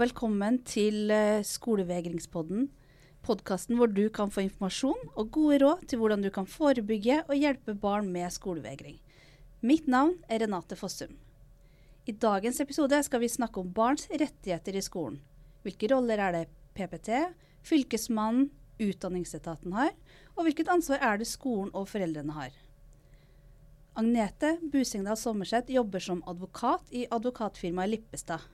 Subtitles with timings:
[0.00, 2.68] velkommen til eh, Skolevegringspodden.
[3.26, 7.34] Podkasten hvor du kan få informasjon og gode råd til hvordan du kan forebygge og
[7.36, 8.96] hjelpe barn med skolevegring.
[9.60, 11.18] Mitt navn er Renate Fossum.
[12.08, 15.18] I dagens episode skal vi snakke om barns rettigheter i skolen.
[15.66, 16.46] Hvilke roller er det
[16.78, 17.10] PPT,
[17.68, 18.48] Fylkesmannen,
[18.80, 19.90] Utdanningsetaten har,
[20.32, 22.54] og hvilket ansvar er det skolen og foreldrene har.
[24.00, 28.48] Agnete Busengdal Sommerseth jobber som advokat i advokatfirmaet Lippestad.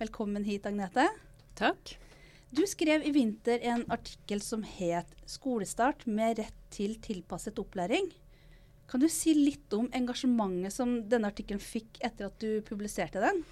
[0.00, 1.02] Velkommen hit, Agnete.
[1.60, 1.90] Takk.
[2.48, 8.08] Du skrev i vinter en artikkel som het 'Skolestart med rett til tilpasset opplæring'.
[8.88, 13.44] Kan du si litt om engasjementet som denne artikkelen fikk etter at du publiserte den?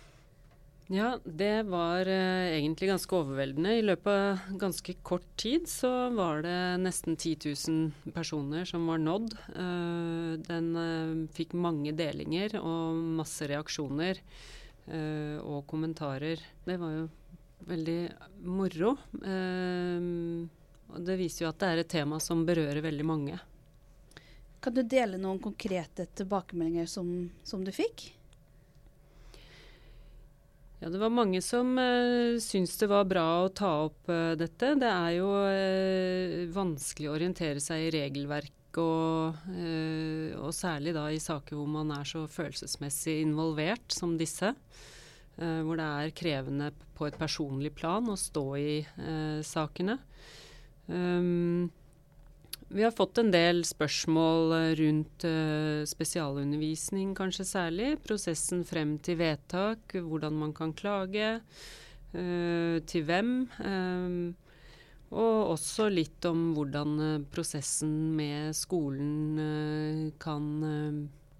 [0.88, 3.76] Ja, det var eh, egentlig ganske overveldende.
[3.78, 7.36] I løpet av ganske kort tid så var det nesten 10
[7.68, 9.36] 000 personer som var nådd.
[9.52, 14.16] Uh, den uh, fikk mange delinger og masse reaksjoner
[14.88, 16.42] uh, og kommentarer.
[16.64, 17.06] Det var jo
[17.68, 18.00] veldig
[18.46, 18.92] moro.
[20.88, 23.38] og det viser jo at det er et tema som berører veldig mange.
[24.62, 27.10] Kan du dele noen konkrete tilbakemeldinger som,
[27.46, 28.12] som du fikk?
[30.78, 34.74] Ja, Det var mange som uh, syntes det var bra å ta opp uh, dette.
[34.78, 41.08] Det er jo uh, vanskelig å orientere seg i regelverk, og, uh, og, særlig da
[41.12, 44.54] i saker hvor man er så følelsesmessig involvert som disse.
[45.38, 48.72] hvor det er krevende på et personlig plan å stå i
[49.46, 49.94] sakene.
[50.90, 51.70] Um,
[52.74, 55.26] vi har fått en del spørsmål rundt
[55.86, 57.92] spesialundervisning, kanskje særlig.
[58.02, 61.38] Prosessen frem til vedtak, hvordan man kan klage,
[62.10, 63.32] til hvem.
[65.08, 70.46] Og også litt om hvordan uh, prosessen med skolen kan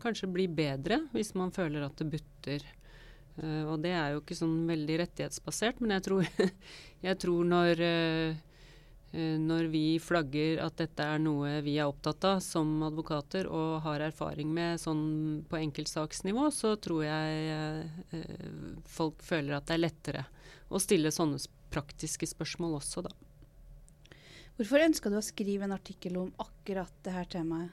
[0.01, 2.65] kanskje bli bedre, hvis man føler at det butter.
[3.39, 6.29] og det er jo ikke sånn veldig rettighetsbasert, men jeg tror,
[7.07, 7.83] jeg tror når
[9.11, 13.79] Eh, når vi flagger at dette er noe vi er opptatt av som advokater og
[13.87, 17.55] har erfaring med sånn på enkeltsaksnivå, så tror jeg
[18.13, 20.27] eh, folk føler at det er lettere
[20.69, 21.41] å stille sånne
[21.73, 23.15] praktiske spørsmål også, da.
[24.59, 27.71] Hvorfor ønska du å skrive en artikkel om akkurat det her temaet?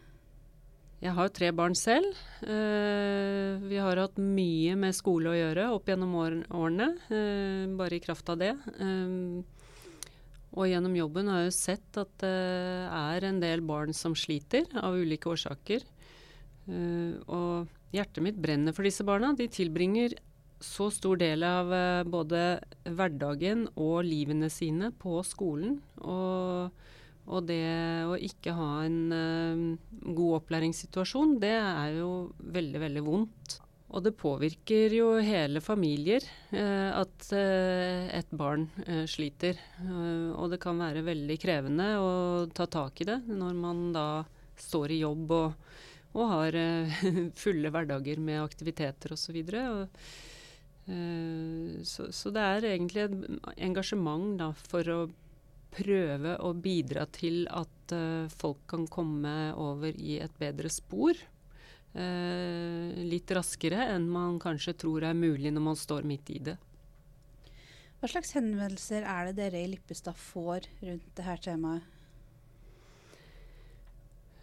[1.02, 2.14] Jeg har tre barn selv.
[2.46, 8.04] Eh, vi har hatt mye med skole å gjøre opp gjennom årene, eh, bare i
[8.06, 8.54] kraft av det.
[8.80, 9.42] Eh,
[10.56, 14.70] og gjennom jobben har jeg jo sett at det er en del barn som sliter
[14.78, 15.84] av ulike årsaker.
[16.66, 19.36] Uh, og hjertet mitt brenner for disse barna.
[19.38, 20.16] De tilbringer
[20.66, 25.80] så stor del av uh, både hverdagen og livene sine på skolen.
[26.02, 26.72] Og,
[27.26, 27.62] og det
[28.10, 32.12] å ikke ha en uh, god opplæringssituasjon, det er jo
[32.58, 33.60] veldig, veldig vondt.
[33.96, 39.60] Og det påvirker jo hele familier eh, at eh, et barn eh, sliter.
[39.80, 42.12] Eh, og det kan være veldig krevende å
[42.56, 44.08] ta tak i det når man da
[44.60, 45.70] står i jobb og,
[46.18, 47.06] og har eh,
[47.44, 49.38] fulle hverdager med aktiviteter osv.
[49.46, 50.10] Så, eh,
[50.86, 53.16] så, så det er egentlig et
[53.58, 55.00] engasjement da, for å
[55.76, 61.18] prøve å bidra til at uh, folk kan komme over i et bedre spor
[61.96, 66.58] Uh, litt raskere enn man kanskje tror er mulig når man står midt i det.
[68.02, 71.86] Hva slags henvendelser er det dere i Lippestad får rundt dette temaet?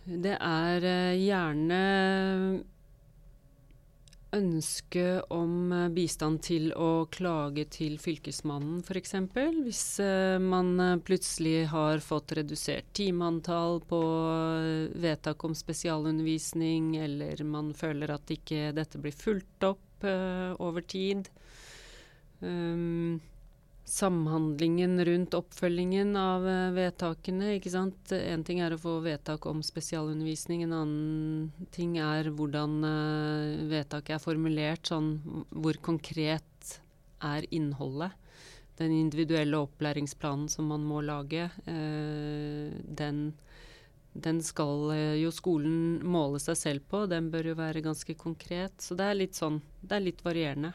[0.08, 1.82] Det er uh, gjerne
[4.36, 9.14] ønske om eh, bistand til å klage til Fylkesmannen f.eks.
[9.62, 14.00] Hvis uh, man eh, plutselig har fått redusert timeantall på
[15.04, 21.28] vedtak om spesialundervisning, eller man føler at ikke dette blir fulgt opp over tid.
[22.42, 23.20] Um,
[23.92, 27.56] samhandlingen rundt oppfølgingen av uh, vedtakene.
[27.58, 28.14] ikke sant?
[28.16, 34.16] En ting er å få vedtak om spesialundervisning, en annen ting er hvordan uh, vedtaket
[34.16, 34.88] er formulert.
[34.88, 35.12] Sånn
[35.50, 36.78] hvor konkret
[37.20, 38.16] er innholdet.
[38.80, 42.72] Den individuelle opplæringsplanen som man må lage, uh,
[43.02, 43.22] den,
[44.16, 44.88] den skal
[45.20, 47.04] jo skolen måle seg selv på.
[47.12, 48.80] Den bør jo være ganske konkret.
[48.80, 50.72] Så det er litt sånn, det er litt varierende.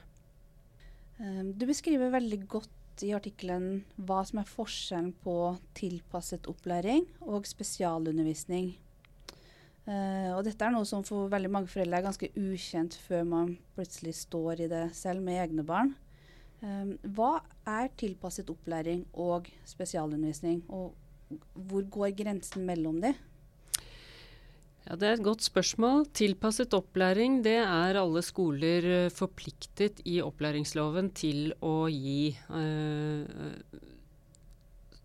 [1.58, 5.36] Du beskriver veldig godt i artikkelen hva som er forskjellen på
[5.78, 8.74] tilpasset opplæring og spesialundervisning.
[9.88, 13.54] Uh, og dette er noe som for veldig mange foreldre er ganske ukjent før man
[13.78, 15.94] plutselig står i det selv med egne barn.
[16.60, 17.38] Um, hva
[17.70, 20.96] er tilpasset opplæring og spesialundervisning, og
[21.70, 23.14] hvor går grensen mellom de?
[24.88, 26.06] Ja, Det er et godt spørsmål.
[26.16, 32.32] Tilpasset opplæring det er alle skoler eh, forpliktet i opplæringsloven til å gi.
[32.32, 33.28] Eh,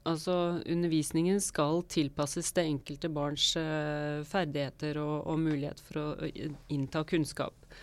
[0.07, 0.37] altså
[0.71, 6.31] Undervisningen skal tilpasses det enkelte barns eh, ferdigheter og, og, mulighet for å
[6.71, 7.75] innta kunnskap.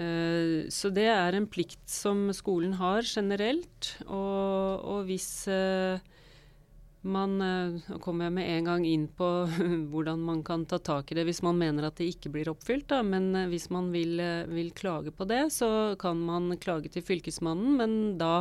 [0.00, 3.98] Eh, så det er en plikt som skolen har generelt.
[4.06, 6.00] Og, og hvis eh,
[7.10, 9.28] man uh, kommer jeg med en gang inn på
[9.92, 12.88] hvordan man kan ta tak i det hvis man mener at det ikke blir oppfylt.
[12.92, 13.02] Da.
[13.06, 17.04] Men uh, hvis man vil, uh, vil, klage på det, så kan man klage til
[17.04, 17.78] Fylkesmannen.
[17.80, 18.34] Men da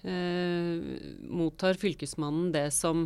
[0.00, 3.02] mottar Fylkesmannen det som,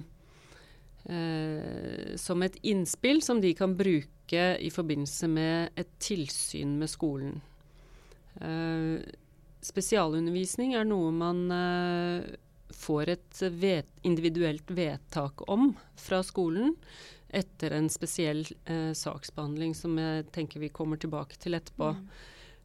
[2.23, 7.41] som et innspill som de kan bruke i forbindelse med et tilsyn med skolen.
[9.59, 11.43] spesialundervisning er noe man
[12.85, 16.77] får et vet, individuelt vedtak om fra skolen
[17.35, 21.91] etter en spesiell eh, saksbehandling som jeg tenker vi kommer tilbake til etterpå.
[21.97, 22.07] Mm.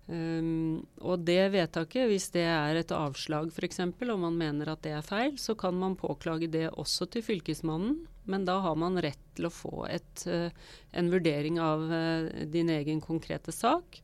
[0.10, 4.96] Um, og det vedtaket, hvis det er et avslag f.eks., og man mener at det
[4.98, 8.00] er feil, så kan man påklage det også til Fylkesmannen.
[8.30, 10.50] Men da har man rett til å få et, uh,
[10.98, 14.02] en vurdering av uh, din egen konkrete sak.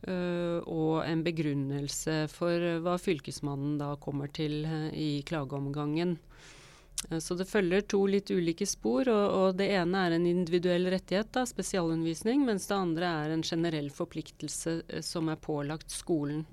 [0.00, 6.14] Uh, og en begrunnelse for hva Fylkesmannen da kommer til uh, i klageomgangen.
[7.10, 9.10] Uh, så det følger to litt ulike spor.
[9.12, 13.44] Og, og, det ene er en individuell rettighet, da, spesialundervisning, mens det andre er en
[13.44, 16.46] generell forpliktelse som er pålagt skolen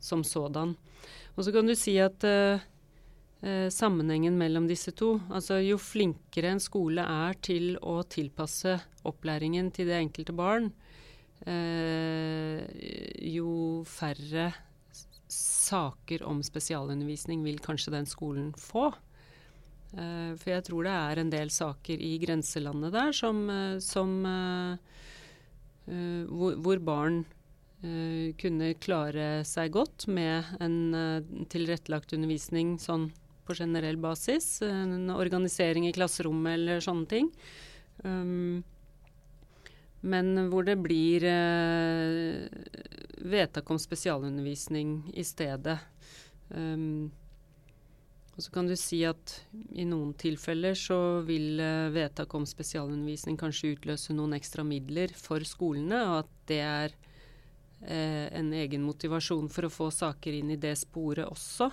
[0.00, 0.76] som sådan.
[1.36, 2.24] Og så kan du si at
[3.72, 8.74] sammenhengen mellom disse to, altså jo flinkere en skole er til å tilpasse
[9.08, 10.89] opplæringen til det enkelte barn, eh,
[13.30, 13.52] jo
[13.88, 14.50] færre
[15.30, 18.90] saker om spesialundervisning vil kanskje den skolen få.
[19.98, 24.12] Eh, for jeg tror det er en del saker i grenselandet der som, eh, som
[24.26, 24.76] eh,
[25.90, 27.24] eh, hvor, hvor, barn
[27.82, 33.08] eh, kunne klare seg godt med en tilrettelagt undervisning sånn
[33.46, 34.60] på generell basis.
[34.62, 37.32] En organisering i klasserommet eller sånne ting.
[40.00, 42.46] Men hvor det blir eh,
[43.20, 45.76] vedtak om spesialundervisning i stedet.
[46.48, 47.10] Um,
[48.36, 49.34] og så kan du si at
[49.76, 55.44] i noen tilfeller så vil eh, vedtak om spesialundervisning kanskje utløse noen ekstra midler for
[55.44, 56.94] skolene, og at det er
[57.84, 61.68] eh, en egen motivasjon for å få saker inn i det sporet også.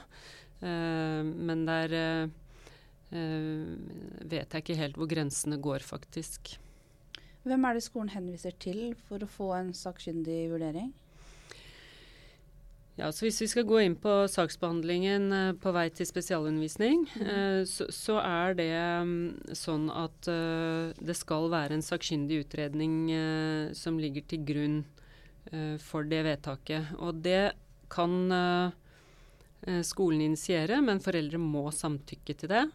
[0.59, 2.35] Eh, men der eh,
[3.15, 3.73] eh,
[4.27, 6.57] vet jeg ikke helt hvor grensene går, faktisk.
[7.47, 10.91] Hvem er det skolen henviser til for å få en sakkyndig vurdering?
[12.97, 17.67] Ja, så Hvis vi skal gå inn på saksbehandlingen uh, på vei til spesialundervisning, mm.
[17.69, 19.11] så, så, er det um,
[19.53, 22.97] sånn at uh, det skal være en sakkyndig utredning
[23.77, 24.79] som ligger til grunn
[25.79, 26.89] for det vedtaket.
[26.99, 27.53] Og det
[27.87, 28.11] kan
[29.87, 32.65] skolen initiere, men foreldre må samtykke til det.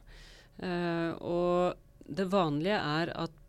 [1.21, 1.77] og
[2.09, 3.42] det vanlige er at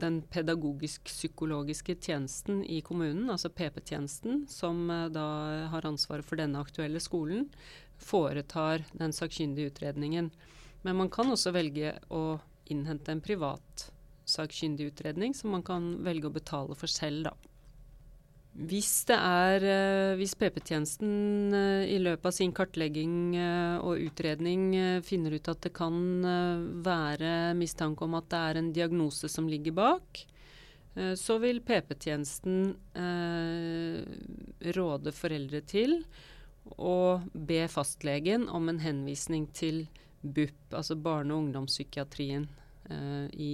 [0.00, 5.26] den pedagogisk-psykologiske tjenesten i kommunen, altså PP-tjenesten, som uh, da
[5.72, 7.48] har ansvaret for denne aktuelle skolen,
[7.98, 10.30] foretar den sakkyndige utredningen.
[10.86, 12.38] Men man kan også velge å
[12.70, 13.88] innhente en privat
[14.28, 17.54] sakkyndig utredning, som man kan velge å betale for selv, da.
[18.58, 24.72] Hvis er eh, Hvis PP-tjenesten eh, i løpet av sin kartlegging eh, og utredning
[25.06, 25.94] finner ut at det kan
[26.82, 30.24] være mistanke om at det er en diagnose som ligger bak,
[31.14, 32.72] så vil PP-tjenesten
[34.74, 35.92] råde foreldre til
[36.74, 39.84] å be fastlegen om en henvisning til
[40.24, 42.48] BUP, altså barne- og ungdomspsykiatrien
[43.38, 43.52] i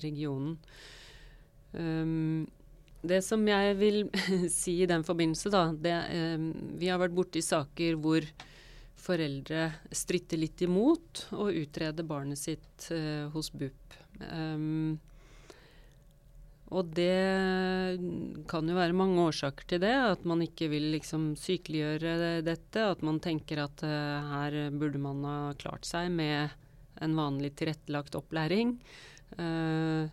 [0.00, 0.56] regionen.
[1.76, 2.48] Um,
[3.02, 4.02] det som jeg vil
[4.60, 6.48] si i den forbindelse, da det, eh,
[6.80, 8.26] Vi har vært borti saker hvor
[9.00, 13.96] foreldre stritter litt imot å utrede barnet sitt eh, hos BUP.
[14.20, 14.98] Um,
[16.70, 17.96] og det
[18.50, 19.94] kan jo være mange årsaker til det.
[20.12, 22.84] At man ikke vil liksom sykeliggjøre dette.
[22.84, 26.54] At man tenker at uh, her burde man ha klart seg med
[27.02, 28.76] en vanlig tilrettelagt opplæring.
[29.34, 30.06] Uh,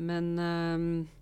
[0.00, 1.19] men uh,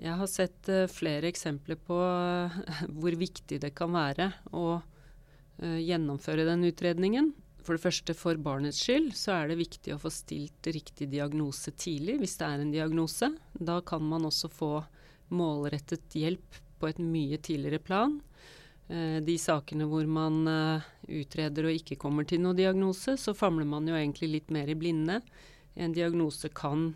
[0.00, 2.54] jeg har sett uh, flere eksempler på uh,
[2.98, 7.32] hvor viktig det kan være å uh, gjennomføre den utredningen.
[7.64, 11.72] For det første, for barnets skyld, så er det viktig å få stilt riktig diagnose
[11.72, 13.30] tidlig, hvis det er en diagnose.
[13.56, 14.72] Da kan man også få
[15.32, 18.20] målrettet hjelp på et mye tidligere plan.
[18.84, 20.44] de sakene hvor man
[21.08, 24.76] utreder og ikke kommer til noen diagnose, så famler man jo egentlig litt mer i
[24.76, 25.22] blinde.
[25.72, 26.90] En diagnose kan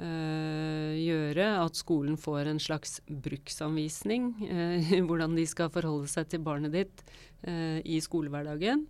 [0.00, 4.30] Uh, gjøre at skolen får en slags bruksanvisning.
[4.40, 7.04] Uh, hvordan de skal forholde seg til barnet ditt
[7.44, 8.86] uh, i skolehverdagen.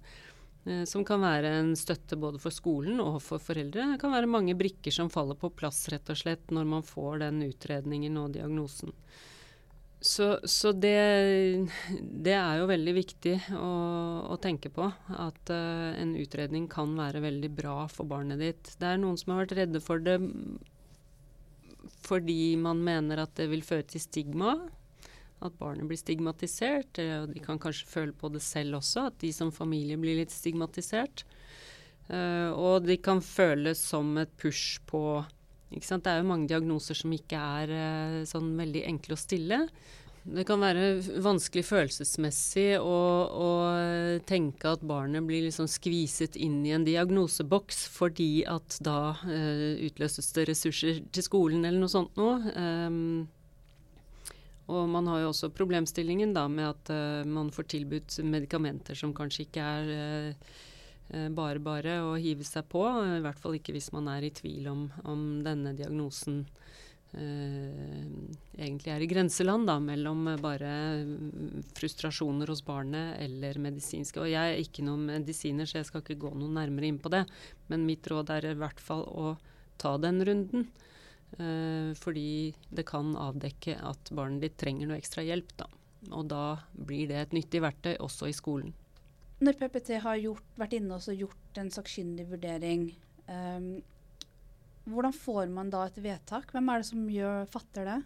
[0.86, 3.82] som kan være en støtte både for skolen og for foreldre.
[3.90, 7.18] Det kan være mange brikker som faller på plass rett og slett når man får
[7.24, 8.94] den utredningen og diagnosen.
[9.98, 11.66] Så, så det,
[11.98, 13.72] det, er jo veldig viktig å,
[14.30, 14.86] å tenke på.
[15.10, 18.76] At en utredning kan være veldig bra for barnet ditt.
[18.78, 20.20] Det er noen som har vært redde for det
[22.04, 24.56] fordi man mener at det vil føre til stigma.
[25.42, 27.00] At barnet blir stigmatisert.
[27.02, 30.34] Og de kan kanskje føle på det selv også, at de som familie blir litt
[30.34, 31.24] stigmatisert.
[32.10, 35.22] Uh, og de kan føles som et push på
[35.72, 39.60] Det er jo mange diagnoser som ikke er uh, sånn veldig enkle å stille.
[40.22, 43.48] Det kan være vanskelig følelsesmessig å, å,
[44.28, 50.30] tenke at barnet blir liksom skviset inn i en diagnoseboks fordi at da uh, utløses
[50.36, 52.38] det ressurser til skolen eller noe sånt noe.
[52.54, 53.26] Um,
[54.70, 59.16] og man har jo også problemstillingen da med at uh, man får tilbudt medikamenter som
[59.16, 62.86] kanskje ikke er uh, bare bare å hive seg på.
[63.18, 66.44] I hvert fall ikke hvis man er i tvil om, om denne diagnosen
[67.12, 70.70] egentlig er i grenseland da, mellom bare
[71.76, 74.20] frustrasjoner hos barnet eller medisinske.
[74.22, 77.12] Og jeg er ikke noen medisiner, så jeg skal ikke gå noe nærmere inn på
[77.12, 77.26] det.
[77.68, 79.34] Men mitt råd er i hvert fall å
[79.82, 80.70] ta den runden.
[81.38, 85.54] Eh, fordi det kan avdekke at barnet ditt trenger noe ekstra hjelp.
[85.60, 85.68] Da.
[86.10, 88.72] Og da blir det et nyttig verktøy også i skolen.
[89.42, 92.92] Når PPT har gjort, vært inne og gjort en sakkyndig vurdering,
[93.26, 93.72] um,
[94.88, 96.50] hvordan får man da et vedtak?
[96.54, 98.00] Hvem er det som gjør, fatter det?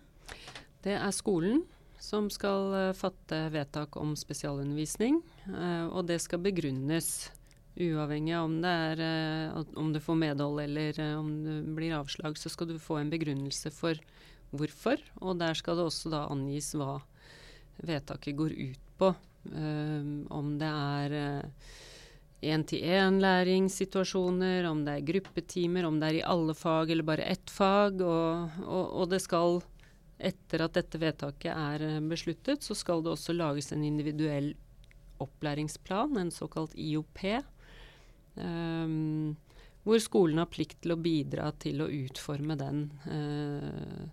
[0.85, 1.65] Det er skolen
[2.03, 5.23] som skal uh, fatte vedtak om spesialundervisning.
[5.49, 7.31] Uh, og det skal begrunnes,
[7.77, 9.03] uavhengig av om, det er,
[9.57, 12.39] uh, om du får medhold eller om det blir avslag.
[12.39, 13.99] Så skal du få en begrunnelse for
[14.53, 17.01] hvorfor, og der skal det også da angis hva
[17.83, 19.15] vedtaket går ut på.
[20.33, 21.13] om det er
[22.45, 28.01] én-til-én-læringssituasjoner, om det er gruppetimer, om det er i alle fag eller bare ett fag.
[28.05, 29.63] Og, og, og, det skal,
[30.19, 34.55] etter at dette vedtaket er eh, besluttet, så skal det også lages en individuell
[35.23, 37.21] opplæringsplan, en såkalt IOP.
[38.37, 39.37] Um, ehm,
[39.87, 42.79] hvor skolen har plikt til å bidra til å utforme den.
[43.07, 44.05] Uh,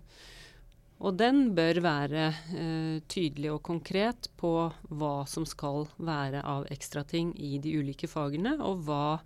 [1.02, 2.24] og den bør være
[2.54, 4.52] eh, tydelig og konkret på
[4.94, 9.18] hva som skal være av ekstrating i de ulike fagene, og hva,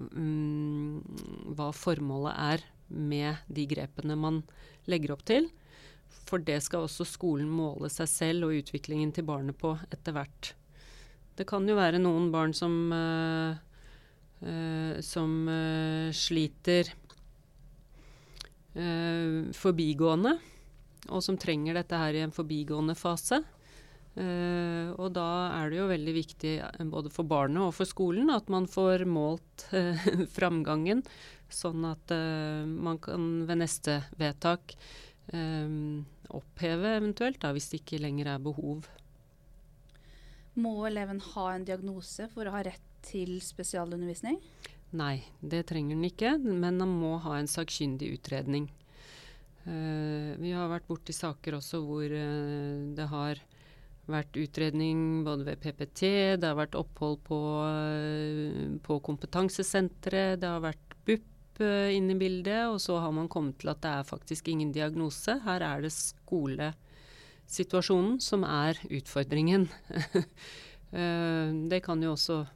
[0.00, 4.40] mm, hva formålet er med de grepene man
[4.90, 5.50] legger opp til.
[6.26, 10.54] For det skal også skolen måle seg selv og utviklingen til barnet på etter hvert.
[11.36, 13.54] Det kan jo være noen barn som, uh,
[14.42, 16.96] uh, som uh, sliter
[18.70, 20.36] forbigående
[21.08, 23.40] og som trenger dette her i en forbigående fase.
[24.10, 28.32] Uh, og da er det jo veldig viktig uh, både for barnet og for skolen
[28.34, 31.04] at man får målt uh, framgangen,
[31.50, 32.12] sånn at
[32.70, 34.76] man kan ved neste vedtak
[36.30, 38.86] oppheve eventuelt, da, hvis det ikke lenger er behov.
[40.62, 44.38] Må eleven ha en diagnose for å ha rett til spesialundervisning?
[44.94, 48.70] Nei, det trenger den ikke, men han må ha en sakkyndig utredning.
[49.70, 53.38] Uh, vi har vært borti saker også hvor uh, det har
[54.10, 56.00] vært utredning både ved PPT,
[56.42, 61.22] det har vært opphold på, uh, på kompetansesenteret, det har vært BUP
[61.60, 65.32] inne i bildet, og så har man kommet til at det er faktisk ingen diagnose.
[65.44, 69.68] Her er det skolesituasjonen som er utfordringen.
[71.70, 72.48] det kan jo også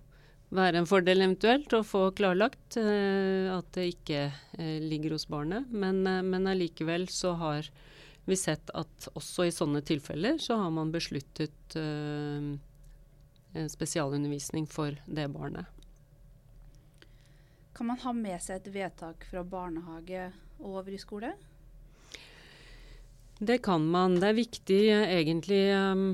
[0.55, 5.71] være en fordel eventuelt å få klarlagt eh, at det ikke eh, ligger hos barnet.
[5.71, 7.71] Men, eh, men allikevel så har
[8.25, 11.77] vi sett at også i sånne tilfeller så har man besluttet
[13.69, 15.69] spesialundervisning for det barnet.
[17.77, 20.31] Kan man ha med seg et vedtak fra barnehage
[20.63, 21.35] og over i skole?
[23.45, 24.17] Det kan man.
[24.23, 26.07] Det er viktig egentlig um,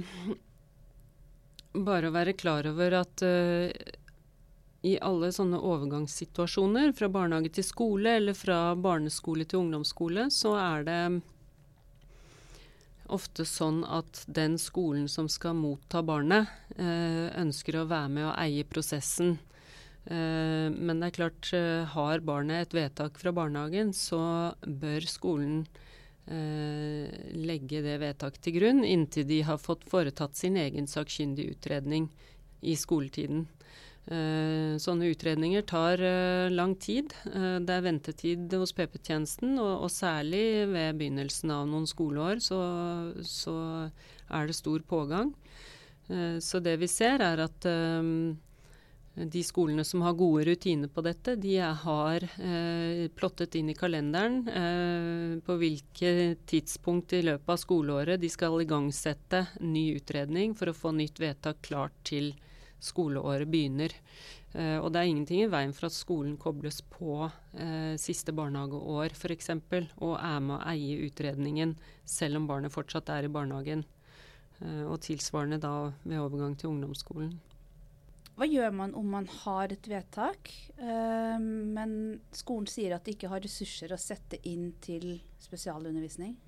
[1.87, 3.68] bare å være klar over at uh,
[4.83, 10.87] i alle sånne overgangssituasjoner, fra barnehage til skole eller fra barneskole til ungdomsskole, så er
[10.89, 11.03] det
[13.11, 18.35] ofte sånn at den skolen som skal motta barnet, eh, ønsker å være med og
[18.39, 19.39] eie prosessen.
[20.07, 25.67] Eh, men det er klart, eh, har barnet et vedtak fra barnehagen, så bør skolen
[26.31, 32.09] legge det vedtaket til grunn inntil de har fått foretatt sin egen sakkyndig utredning
[32.63, 33.49] i skoletiden.
[34.11, 37.12] Eh, sånne utredninger tar eh, lang tid.
[37.31, 42.59] Eh, det er ventetid hos PP-tjenesten, og, og, særlig ved begynnelsen av noen skoleår så,
[43.23, 43.55] så
[44.26, 45.35] er det stor pågang.
[46.43, 47.67] så det vi ser, er at
[49.14, 52.26] de skolene som har gode rutiner på dette, de har
[53.14, 54.40] plottet inn i kalenderen
[55.47, 60.97] på hvilke tidspunkt i løpet av skoleåret de skal igangsette ny utredning for å få
[60.99, 62.33] nytt vedtak klart til
[62.81, 63.95] skoleåret begynner.
[64.51, 69.15] Uh, og det er ingenting i veien for at skolen kobles på uh, siste barnehageår
[69.15, 69.53] f.eks.
[70.03, 71.77] og er med å eie utredningen
[72.09, 73.85] selv om barnet fortsatt er i barnehagen.
[74.59, 77.39] Uh, og tilsvarende da ved overgang til ungdomsskolen.
[78.41, 80.49] Hva gjør man om man har et vedtak,
[80.81, 81.91] men
[82.33, 86.39] skolen sier at de ikke har ressurser å sette inn til spesialundervisning?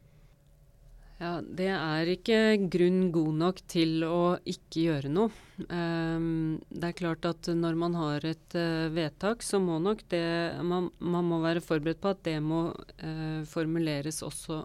[1.23, 2.39] Ja, Det er ikke
[2.73, 5.31] grunn god nok til å ikke gjøre noe.
[5.69, 10.25] Um, det er klart at når man har et uh, vedtak, så må nok det
[10.67, 14.65] man, man, må være forberedt på at det må uh, formuleres også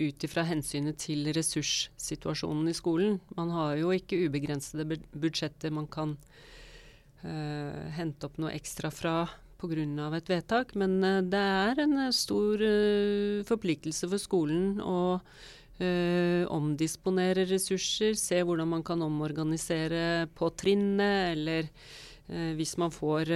[0.00, 3.20] ut ifra hensynet til ressurssituasjonen i skolen.
[3.38, 6.16] Man har jo ikke ubegrensede budsjetter man kan
[7.22, 9.14] uh, hente opp noe ekstra fra
[9.60, 10.16] pga.
[10.16, 15.30] et vedtak, men eh, det er en eh, stor uh, forpliktelse for skolen å
[15.80, 21.70] omdisponere ressurser, se hvordan man kan omorganisere på trinnet, eller
[22.28, 23.32] hvis man får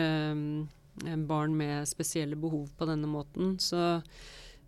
[1.25, 3.57] barn med spesielle behov på denne måten.
[3.57, 3.81] Så,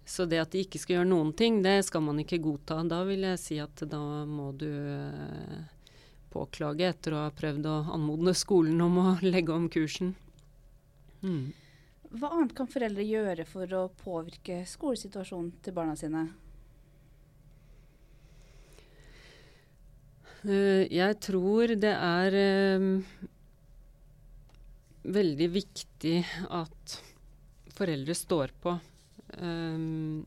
[0.08, 2.80] så, det at de ikke skal gjøre noen ting, det skal man ikke godta.
[2.88, 4.72] Da vil jeg si at da må du
[6.32, 10.16] påklage etter å ha prøvd å anmode skolen om å legge om kursen.
[12.16, 16.26] Hva annet kan foreldre gjøre for å påvirke skolesituasjonen til barna sine?
[20.46, 23.24] Uh, jeg tror det er uh,
[25.16, 26.20] veldig viktig
[26.54, 26.96] at
[27.76, 28.76] foreldre står på.
[29.42, 30.22] Um,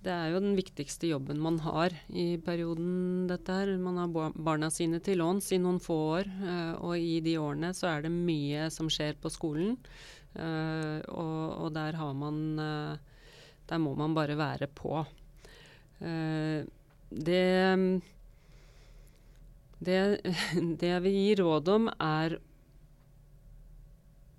[0.00, 3.74] det er jo den viktigste jobben man har i perioden dette her.
[3.76, 7.74] Man har barna sine til låns i noen få år, uh, og i de årene
[7.76, 9.76] så er det mye som skjer på skolen.
[10.32, 12.94] Uh, og, og, der har man uh,
[13.66, 15.04] Der må man bare være på.
[17.10, 17.42] det
[19.80, 19.98] det,
[20.80, 22.38] det jeg vil gi råd om, er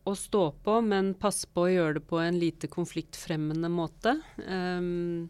[0.04, 4.17] å stå på, men passe på å gjøre det på en lite konfliktfremmende måte.
[4.41, 5.30] Um,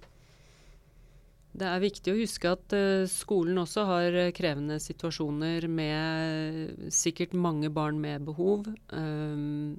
[1.51, 7.35] det er viktig å huske at uh, skolen også har uh, krevende situasjoner med sikkert
[7.35, 8.69] mange barn med behov.
[8.95, 9.75] Um,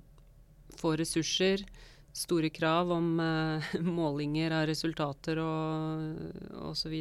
[0.76, 1.64] få ressurser,
[2.12, 3.08] store krav om
[4.00, 6.96] målinger av resultater og osv.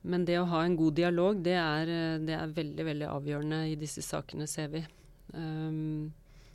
[0.00, 1.92] Men det å ha en god dialog, det er,
[2.24, 4.82] det er, veldig, veldig avgjørende i disse sakene, ser vi.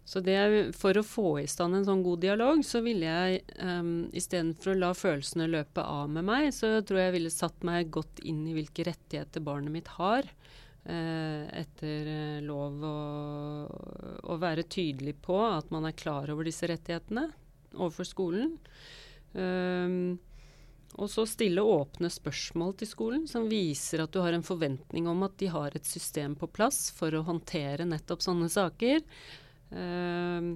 [0.06, 0.38] Så det,
[0.78, 4.78] for å få i stand en sånn god dialog, så ville jeg um, istedenfor å
[4.78, 8.54] la følelsene løpe av med meg, så tror jeg ville satt meg godt inn i
[8.54, 10.30] hvilke rettigheter barnet mitt har.
[10.86, 17.26] Uh, etter uh, lov å være tydelig på at man er klar over disse rettighetene
[17.74, 18.54] overfor skolen.
[19.34, 20.20] Um,
[20.96, 25.26] og så stille åpne spørsmål til skolen som viser at du har en forventning om
[25.26, 29.02] at de har et system på plass for å håndtere nettopp sånne saker.
[29.74, 30.56] Uh,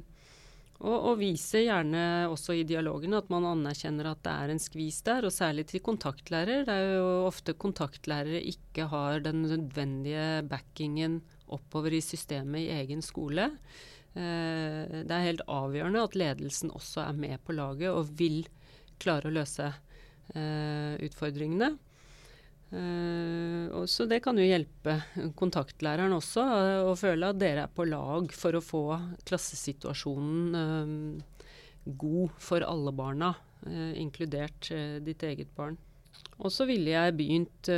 [0.79, 5.01] og, og vise gjerne også i dialogene at man anerkjenner at det er en skvis
[5.07, 6.63] der, og særlig til kontaktlærer.
[6.67, 11.19] Det er jo ofte kontaktlærere ikke har den nødvendige backingen
[11.51, 13.49] oppover i systemet i egen skole.
[14.15, 18.45] Uh, det er helt avgjørende at ledelsen også er med på laget og vil
[18.99, 21.73] klare å løse uh, utfordringene.
[22.69, 24.99] Uh, så det kan jo hjelpe
[25.39, 28.83] kontaktlæreren også uh, å føle at dere er på lag for å få
[29.25, 31.47] klassesituasjonen uh,
[31.89, 33.31] god for alle barna,
[33.97, 34.67] inkludert
[35.03, 35.73] ditt eget barn.
[36.37, 37.69] Og så ville jeg begynt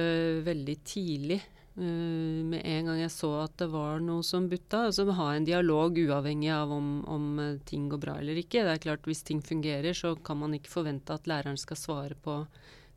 [0.45, 1.37] veldig tidlig.
[1.77, 4.83] med en gang jeg så at det var noe som butta.
[4.89, 8.65] Altså ha en dialog uavhengig av om, om ting går bra eller ikke.
[8.67, 12.19] Det er klart Hvis ting fungerer, så kan man ikke forvente at læreren skal svare
[12.19, 12.41] på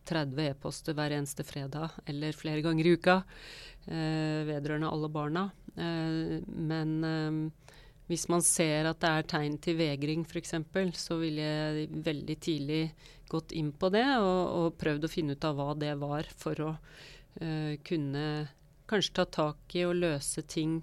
[0.09, 3.19] 30 e-poster hver eneste fredag eller flere ganger i uka
[3.89, 5.49] eh, vedrørende alle barna.
[5.77, 7.75] Eh, men eh,
[8.11, 10.57] hvis man ser at det er tegn til vegring f.eks.,
[11.01, 12.83] så ville jeg veldig tidlig
[13.31, 16.61] gått inn på det og, og, prøvd å finne ut av hva det var, for
[16.61, 16.73] å
[17.41, 18.27] eh, kunne
[18.91, 20.83] kanskje ta tak i og løse ting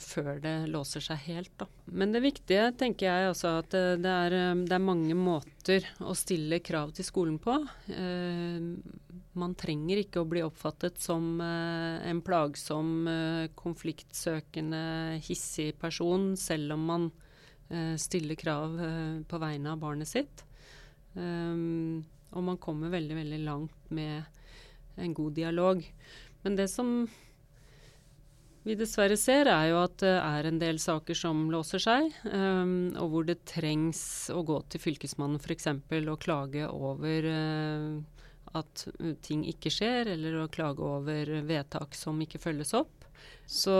[0.00, 1.52] før det låser seg helt.
[1.60, 1.66] Da.
[1.92, 6.62] Men det viktige tenker jeg altså at det, er, det er, mange måter å stille
[6.64, 7.58] krav til skolen på.
[7.92, 8.68] Eh,
[9.38, 14.82] man trenger ikke å bli oppfattet som eh, en plagsom, eh, konfliktsøkende,
[15.24, 17.10] hissig person, selv om man
[17.70, 20.46] eh, stiller krav eh, på vegne av barnet sitt.
[21.12, 24.22] Og man kommer veldig, veldig langt med
[24.96, 25.82] en god dialog.
[26.40, 27.02] Men det som
[28.62, 32.92] vi dessverre ser, er jo at det er en del saker som låser seg, um,
[33.00, 35.68] og hvor det trengs å gå til Fylkesmannen f.eks.
[35.72, 38.22] og klage over uh,
[38.58, 38.84] at
[39.26, 43.08] ting ikke skjer, eller å klage over vedtak som ikke følges opp.
[43.50, 43.76] Så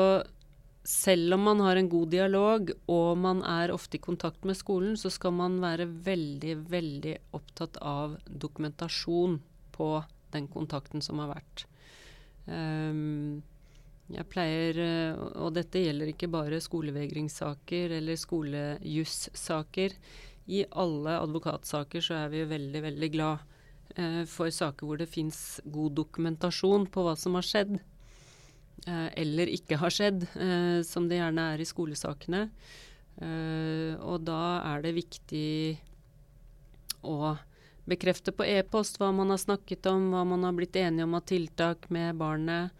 [0.82, 4.96] selv om man har en god dialog og man er ofte i kontakt med skolen,
[4.98, 9.38] så skal man være veldig, veldig opptatt av dokumentasjon
[9.76, 9.92] på
[10.34, 11.66] den kontakten som har vært.
[12.50, 13.44] Um,
[14.12, 19.96] jeg pleier, eh, og dette gjelder ikke bare skolevegringssaker eller skolejussaker.
[20.53, 23.40] I alle advokatsaker så er vi veldig, veldig glad
[23.96, 27.79] eh, for saker hvor det fins god dokumentasjon på hva som har skjedd.
[28.85, 30.27] Eh, eller ikke har skjedd,
[30.85, 32.46] som det gjerne er i skolesakene.
[33.22, 35.48] Og da er det viktig
[37.05, 37.35] å
[37.85, 41.25] bekrefte på e-post hva man har snakket om, hva man har blitt enige om av
[41.29, 42.72] tiltak med barnet.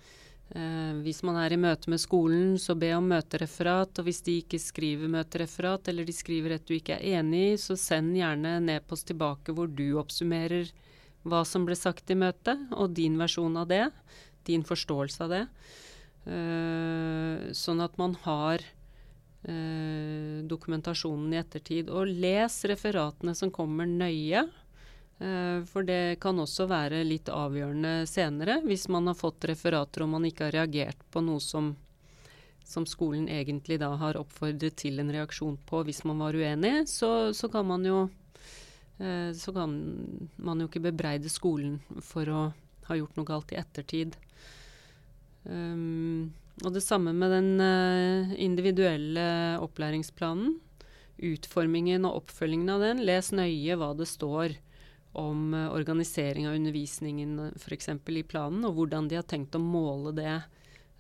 [0.52, 3.96] Eh, hvis man er i møte med skolen, så be om møtereferat.
[3.98, 7.60] Og hvis de ikke skriver møtereferat, eller de skriver et du ikke er enig i,
[7.60, 10.72] så send gjerne en e-post tilbake hvor du oppsummerer
[11.22, 13.86] hva som ble sagt i møtet, og din versjon av det.
[14.44, 15.42] Din forståelse av det.
[16.28, 18.60] Eh, sånn at man har
[19.48, 21.88] eh, dokumentasjonen i ettertid.
[21.88, 24.44] Og les referatene som kommer nøye.
[25.22, 30.14] Eh, for det kan også være litt avgjørende senere, hvis man har fått referater og
[30.16, 31.68] man ikke har reagert på noe som,
[32.66, 37.30] som skolen egentlig da har oppfordret til en reaksjon på hvis man var uenig, så,
[37.38, 38.00] så kan man jo
[38.98, 39.76] eh, så kan
[40.42, 42.42] man jo ikke bebreide skolen for å
[42.88, 44.18] ha gjort noe galt i ettertid.
[45.46, 46.32] Um,
[46.66, 49.24] og det samme med den individuelle
[49.62, 50.56] opplæringsplanen.
[51.22, 53.00] Utformingen og oppfølgingen av den.
[53.06, 54.58] Les nøye hva det står
[55.12, 57.88] om uh, organisering av undervisningen f.eks.
[57.88, 60.37] i planen, og hvordan de har tenkt å måle det.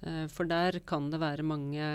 [0.04, 1.92] Uh, for der kan det være mange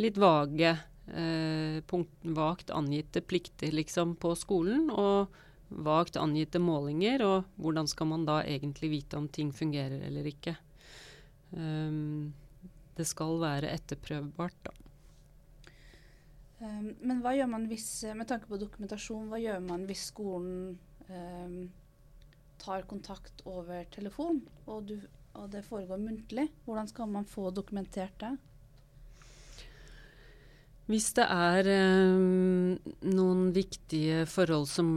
[0.00, 0.74] litt vage,
[1.12, 5.30] uh, punkt, vagt angitte plikter liksom på skolen, og
[5.70, 10.56] vagt angitte målinger, og hvordan skal man da egentlig vite om ting fungerer eller ikke.
[11.54, 12.32] Um,
[12.98, 14.89] det skal være etterprøvbart, da.
[16.60, 20.74] Um, men hva gjør man hvis, med tanke på dokumentasjon, hva gjør man hvis skolen
[21.08, 21.54] um,
[22.60, 24.98] tar kontakt over telefon, og, du,
[25.32, 26.50] og, det foregår muntlig?
[26.66, 28.34] Hvordan skal man få dokumentert det?
[30.90, 32.72] Hvis det er um,
[33.14, 34.88] noen viktige forhold som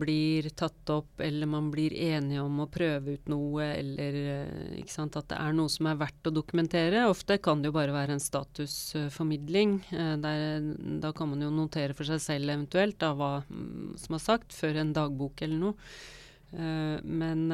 [0.00, 5.14] blir tatt opp, eller man blir enige om å prøve ut noe, eller uh, sant,
[5.14, 8.16] at det er noe som er verdt å dokumentere Ofte kan det jo bare være
[8.16, 9.76] en statusformidling.
[10.24, 10.66] Der,
[11.04, 14.56] da kan man jo notere for seg selv eventuelt da, hva um, som er sagt,
[14.56, 15.90] før en dagbok eller noe.
[16.56, 17.50] Men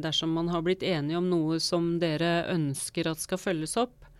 [0.00, 4.15] dersom man har blitt enige om noe som dere ønsker at skal følges opp, Eh,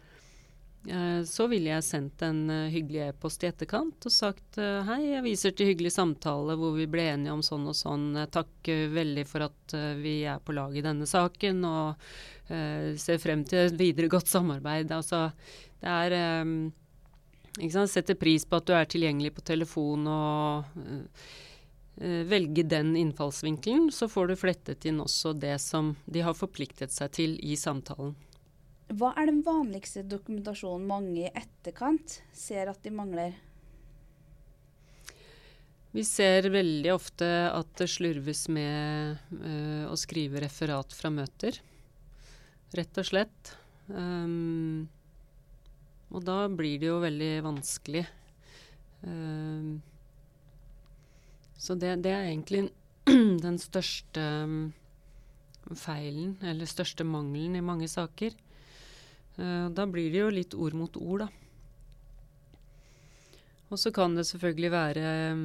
[1.27, 5.25] så ville jeg sendt en uh, hyggelig e-post i etterkant og sagt uh, hei, jeg
[5.25, 8.05] viser til hyggelig samtale hvor vi ble enige om sånn og sånn.
[8.31, 12.07] Takk veldig for at vi er på lag i denne saken og
[12.47, 14.93] ser frem til et videre godt samarbeid.
[14.95, 15.25] Altså,
[15.83, 16.15] det er
[17.57, 20.87] ikke sant, Setter pris på at du er tilgjengelig på telefon og
[22.31, 27.11] velge den innfallsvinkelen, så får du flettet inn også det som de har forpliktet seg
[27.19, 28.15] til i samtalen.
[28.87, 33.35] Hva er den vanligste dokumentasjonen mange i etterkant ser at de mangler?
[35.97, 41.59] Vi ser veldig ofte at det slurves med uh, å skrive referat fra møter.
[42.77, 43.53] Rett og slett.
[43.89, 44.87] Um,
[46.13, 48.05] og da blir det jo veldig vanskelig.
[49.03, 49.81] Um,
[51.59, 52.69] så det, det, er egentlig
[53.47, 54.59] den største um,
[55.75, 58.37] feilen, eller største mangelen i mange saker.
[59.37, 61.29] Uh, da blir det jo litt ord mot ord, da.
[63.67, 65.43] Og så kan det selvfølgelig være um,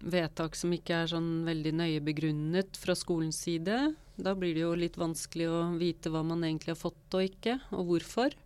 [0.00, 3.92] vedtak som ikke er sånn veldig nøye begrunnet fra skolens side.
[4.16, 7.58] Da blir det jo litt vanskelig å vite hva man egentlig har fått og ikke,
[7.74, 8.38] og hvorfor.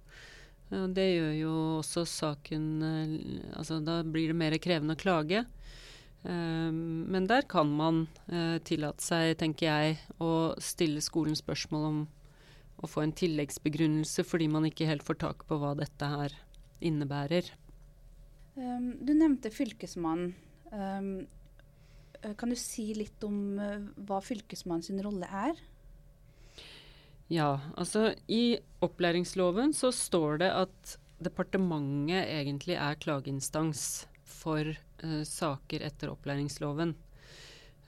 [0.73, 3.14] Uh, det gjør jo også saken uh,
[3.61, 5.47] Altså da blir det mer krevende å klage.
[6.29, 8.01] men der kan man
[8.66, 12.01] tillate seg, tenker jeg, å stille skolen spørsmål om
[12.79, 16.35] å få en tilleggsbegrunnelse fordi man ikke helt får tak på hva dette her
[16.85, 17.49] innebærer.
[18.59, 20.35] Um, du nevnte Fylkesmannen.
[20.71, 21.11] Um,
[22.38, 25.59] kan du si litt om uh, hva Fylkesmannens rolle er?
[27.29, 35.85] Ja, altså i opplæringsloven så står det at departementet egentlig er klageinstans for uh, saker
[35.87, 36.95] etter opplæringsloven.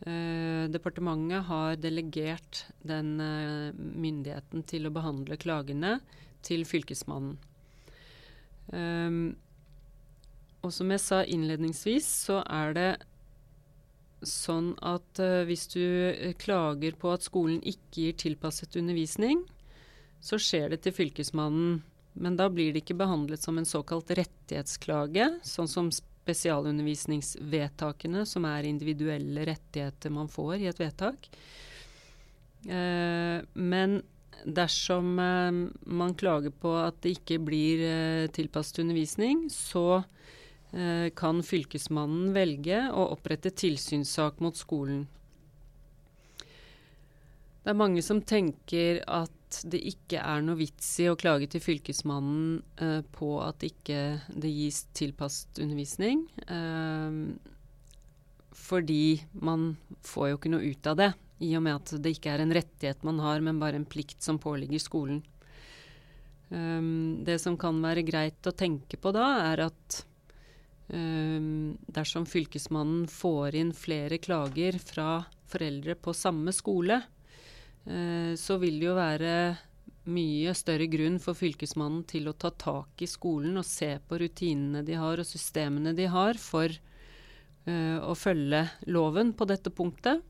[0.01, 5.99] Uh, departementet har delegert den uh, myndigheten til å behandle klagene
[6.47, 7.37] til Fylkesmannen.
[8.73, 9.37] Um,
[10.65, 12.91] og som jeg sa innledningsvis, så er det
[14.25, 15.85] sånn at uh, hvis du
[16.41, 19.45] klager på at skolen ikke gir tilpasset undervisning,
[20.25, 21.83] så skjer det til Fylkesmannen.
[22.21, 25.93] Men da blir det ikke behandlet som en såkalt rettighetsklage, sånn som
[26.31, 31.29] spesialundervisningsvedtakene, som er individuelle rettigheter man får i et vedtak.
[32.69, 34.03] Eh, men
[34.45, 35.51] dersom eh,
[35.91, 40.03] man klager på at det ikke blir eh, tilpasset undervisning, så
[41.19, 45.01] kan Fylkesmannen velge å opprette tilsynssak mot skolen.
[47.65, 49.35] Det er mange som tenker at
[49.73, 54.53] det ikke er noe vits i å klage til Fylkesmannen eh, på at ikke det
[54.53, 56.27] gis tilpasset undervisning.
[56.47, 57.11] Eh,
[58.61, 59.75] fordi man
[60.07, 61.11] får jo ikke noe ut av det,
[61.41, 64.23] i og med at det ikke er en rettighet man har, men bare en plikt
[64.23, 65.23] som påligger skolen.
[66.51, 70.01] Um, det som kan være greit å tenke på da, er at
[70.91, 77.01] um, dersom Fylkesmannen får inn flere klager fra foreldre på samme skole,
[77.81, 79.35] så vil det jo være
[80.09, 84.83] mye større grunn for Fylkesmannen til å ta tak i skolen og se på rutinene
[84.87, 90.23] de har og systemene de har for uh, å følge loven på dette punktet.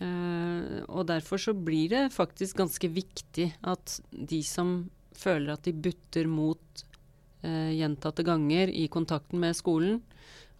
[0.00, 5.76] Uh, og derfor så blir det faktisk ganske viktig at de som føler at de
[5.76, 6.88] butter mot
[7.42, 9.96] gjentatte ganger i kontakten med skolen,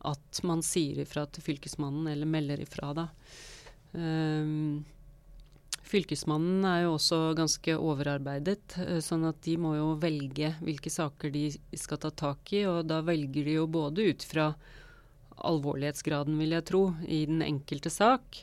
[0.03, 3.05] at man sier ifra til Fylkesmannen eller melder ifra da.
[3.95, 4.83] Um,
[5.93, 11.33] Fylkesmannen er jo også ganske overarbeidet, eh, sånn at de må jo velge hvilke saker
[11.35, 12.63] de skal ta tak i.
[12.65, 14.55] Og da velger de jo både ut fra
[15.43, 18.41] alvorlighetsgraden, vil jeg tro, i den enkelte sak,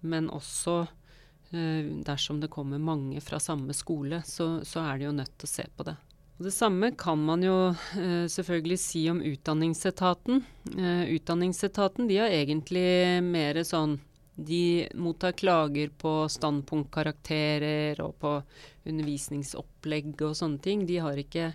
[0.00, 5.16] men også eh, dersom det kommer mange fra samme skole, så, så, er de jo
[5.16, 5.96] nødt til å se på det.
[6.40, 7.56] Det samme kan man jo
[8.00, 10.44] eh, selvfølgelig si om Utdanningsetaten.
[10.76, 13.98] Eh, utdanningsetaten de har egentlig mer sånn
[14.46, 18.34] de mottar klager på standpunktkarakterer og på
[18.88, 20.86] undervisningsopplegg og sånne ting.
[20.88, 21.52] De har ikke,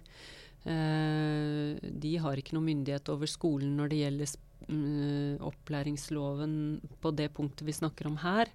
[0.69, 4.35] eh, de har ikke noe myndighet over skolen når det gjelder
[4.69, 6.55] mm, opplæringsloven
[7.01, 8.51] på det punktet vi snakker om her.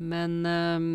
[0.00, 0.90] Men eh,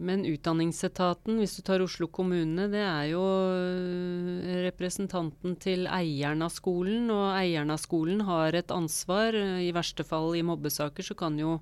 [0.00, 6.54] men Utdanningsetaten, hvis du tar Oslo kommune, det er jo øh, representanten til eieren av
[6.54, 7.10] skolen.
[7.12, 9.36] Og eieren av skolen har et ansvar.
[9.36, 11.58] I verste fall i mobbesaker så kan jo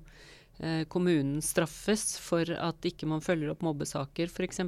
[0.63, 4.63] eh, kommunen straffes for at ikke man følger opp mobbesaker f.eks.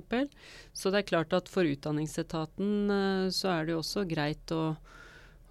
[0.75, 4.73] Så det er klart at for Utdanningsetaten eh, så er det jo også greit å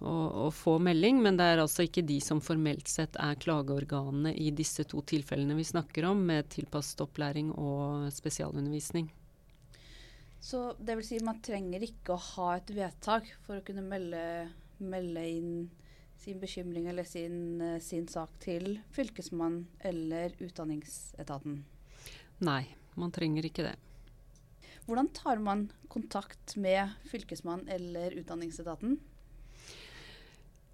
[0.03, 4.33] å, å, få melding, men det er altså ikke de som formelt sett er klageorganene
[4.35, 9.09] i disse to tilfellene vi snakker om, med tilpasset opplæring og spesialundervisning.
[10.43, 14.23] Så det vil si man trenger ikke å ha et vedtak for å kunne melde,
[14.83, 15.53] melde inn
[16.19, 21.63] sin bekymring eller sin, sin sak til Fylkesmannen eller Utdanningsetaten?
[22.43, 22.63] Nei,
[22.99, 23.75] man trenger ikke det.
[24.83, 28.97] Hvordan tar man kontakt med Fylkesmannen eller Utdanningsetaten?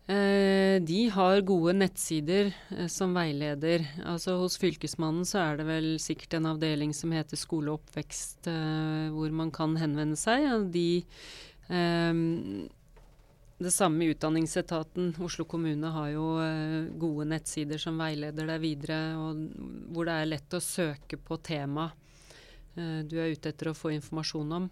[0.10, 3.84] Eh, de har gode nettsider eh, som veileder.
[4.10, 8.50] Altså Hos Fylkesmannen så er det vel sikkert en avdeling som heter skole og oppvekst,
[8.50, 10.48] eh, hvor man kan henvende seg.
[10.74, 11.04] De,
[11.70, 12.24] eh,
[13.60, 15.14] det samme i Utdanningsetaten.
[15.22, 16.26] Oslo kommune har jo
[16.98, 19.00] gode nettsider som veileder deg videre,
[19.94, 21.90] hvor det er lett å søke på tema
[22.80, 24.70] du er ute etter å få informasjon om.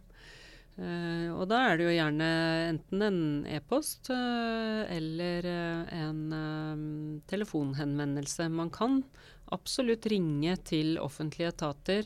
[0.78, 2.26] Uh, og da er det jo gjerne
[2.68, 8.46] enten en e-post uh, eller uh, en telefonhenvendelse.
[8.54, 9.00] Man kan
[9.56, 12.06] absolutt ringe til offentlige etater,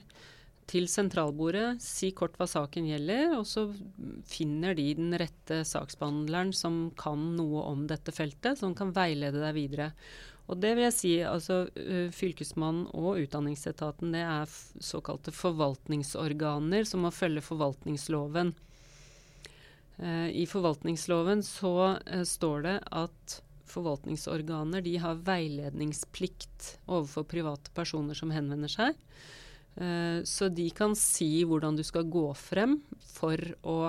[0.71, 3.65] til sentralbordet, si kort hva saken gjelder, og så
[4.29, 9.57] finner de den rette saksbehandleren som kan noe om dette feltet, som kan veilede deg
[9.57, 9.89] videre.
[10.49, 11.61] Og det vil jeg si, altså
[12.15, 18.51] Fylkesmannen og Utdanningsetaten det er såkalte forvaltningsorganer som må følge forvaltningsloven.
[20.01, 23.37] Eh, I forvaltningsloven så eh, står det at
[23.71, 28.97] forvaltningsorganer de har veiledningsplikt overfor private personer som henvender seg.
[29.77, 32.81] Eh, så de kan si hvordan du skal gå frem
[33.13, 33.81] for å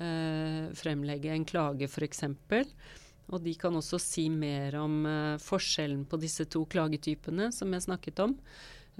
[0.00, 2.22] fremlegge en klage, f.eks.
[3.30, 5.04] Og de kan også si mer om
[5.38, 8.34] forskjellen på disse to klagetypene som jeg snakket om.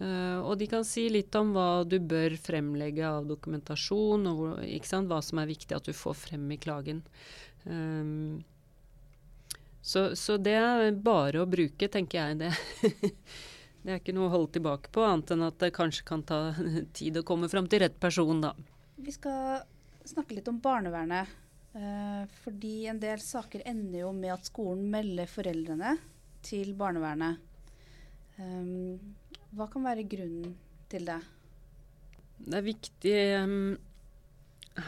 [0.00, 5.02] Uh, og de kan si litt om hva du bør fremlegge av dokumentasjon, og hvor,
[5.10, 7.02] hva som er viktig at du får frem i klagen.
[7.66, 8.40] Um,
[9.82, 12.38] så, så, det er bare å bruke, tenker jeg.
[12.40, 13.02] Det,
[13.82, 16.40] det er ikke noe å holde tilbake på, annet enn at det kanskje kan ta
[16.96, 18.54] tid å komme fram til rett person, da.
[19.00, 19.66] Vi skal
[20.08, 21.28] snakke litt om barnevernet.
[21.70, 25.94] Eh, fordi en del saker ender jo med at skolen melder foreldrene
[26.42, 27.38] til barnevernet.
[28.40, 28.96] Um,
[29.52, 30.54] hva kan være grunnen
[30.90, 31.18] til det?
[32.40, 33.74] Det er viktig um,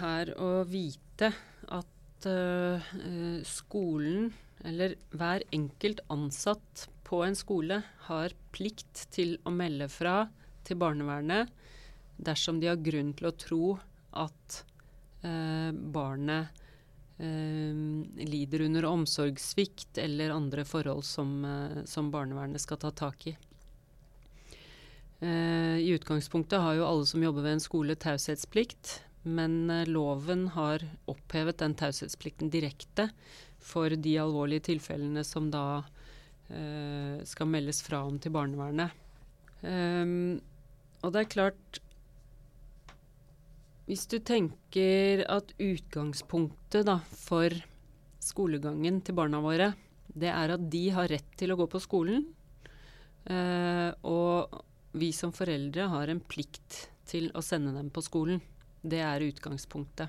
[0.00, 1.28] her å vite
[1.68, 2.92] at uh,
[3.44, 4.32] skolen
[4.64, 10.24] eller hver enkelt ansatt på en skole har plikt til å melde fra
[10.64, 11.50] til barnevernet
[12.22, 13.64] dersom de har grunn til å tro
[14.22, 14.58] at
[15.26, 16.61] eh, barnet eh,
[17.22, 23.36] lider under omsorgssvikt eller andre forhold som, eh, som barnevernet skal ta tak i.
[25.22, 30.48] Eh, I utgangspunktet har jo alle som jobber ved en skole taushetsplikt, men eh, loven
[30.56, 33.06] har opphevet den taushetsplikten direkte
[33.62, 35.84] for de alvorlige tilfellene som da
[36.50, 38.98] eh, skal meldes fra om til barnevernet.
[39.62, 41.78] Og det er klart
[43.92, 47.52] Hvis du tenker at utgangspunktet da, for
[48.24, 49.66] skolegangen til barna våre,
[50.08, 52.22] det er at de har rett til å gå på skolen,
[53.28, 54.56] eh, og
[54.96, 58.40] vi som foreldre har en plikt til å sende dem på skolen.
[58.80, 60.08] Det er utgangspunktet.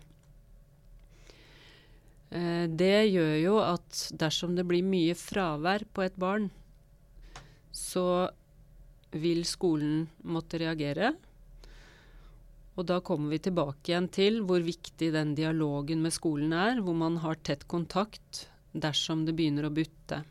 [2.32, 6.48] Eh, det gjør jo at dersom det blir mye fravær på et barn,
[7.76, 8.32] så
[9.12, 11.18] vil skolen måtte reagere.
[12.74, 16.98] Og da kommer vi tilbake igjen til hvor viktig den dialogen med skolen er, hvor
[16.98, 20.24] man har tett kontakt dersom det begynner å butte.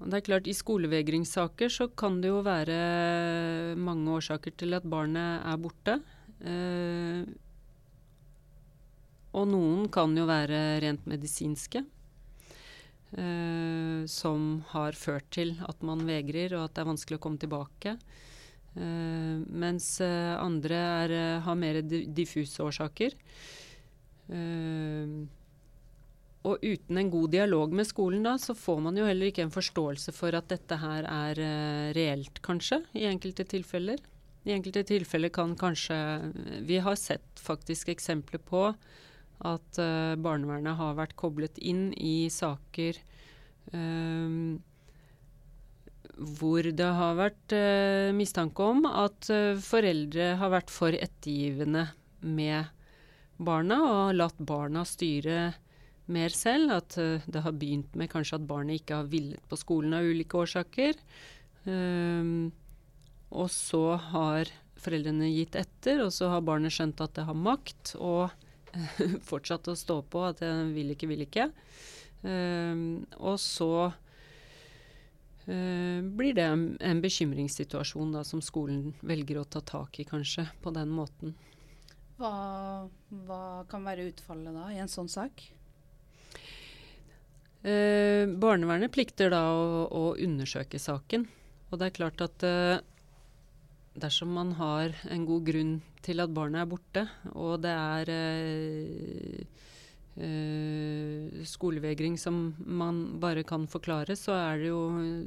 [0.00, 4.88] Og det er klart, I skolevegringssaker så kan det jo være mange årsaker til at
[4.88, 5.98] barnet er borte.
[6.42, 7.22] Eh,
[9.32, 11.84] og noen kan jo være rent medisinske.
[13.12, 17.40] Eh, som har ført til at man vegrer, og at det er vanskelig å komme
[17.40, 17.98] tilbake.
[18.72, 23.18] Uh, mens uh, andre er, har mer diffuse årsaker.
[26.42, 29.52] og uten en god dialog med skolen da, så får man jo heller ikke en
[29.52, 31.40] forståelse for at dette her er
[31.92, 34.00] reelt, kanskje, i enkelte tilfeller.
[34.48, 35.96] I enkelte tilfeller kan kanskje
[36.66, 38.70] Vi har sett faktisk eksempler på
[39.42, 42.98] at uh, barnevernet har vært koblet inn i saker
[43.74, 44.60] um,
[46.16, 51.88] hvor det har vært uh, mistanke om at uh, foreldre har vært for ettergivende
[52.20, 52.70] med
[53.42, 55.52] barna og latt barna styre
[56.12, 56.76] mer selv.
[56.76, 60.38] At det har begynt med kanskje at barnet ikke har villet på skolen av ulike
[60.38, 60.98] årsaker.
[61.64, 62.52] Um,
[63.32, 64.50] og så har
[64.82, 67.96] foreldrene gitt etter, og så har barnet skjønt at det har makt.
[67.98, 68.30] og
[69.30, 71.50] fortsatt å stå på at jeg vil ikke, vil ikke.
[72.22, 73.92] Uh, og så
[75.44, 80.70] blir det en, en bekymringssituasjon da, som skolen velger å ta tak i, kanskje, på
[80.74, 81.34] den måten.
[82.20, 82.34] Hva,
[83.26, 85.42] hva kan være utfallet da i en sånn sak?
[87.62, 91.26] Eh, barnevernet plikter da å, å, undersøke saken.
[91.70, 92.46] Og det er klart at
[93.94, 97.04] dersom man har en god grunn til at barnet er borte,
[97.36, 99.42] og det er eh,
[100.16, 104.82] eh, skolevegring som man bare kan forklare, så, jo,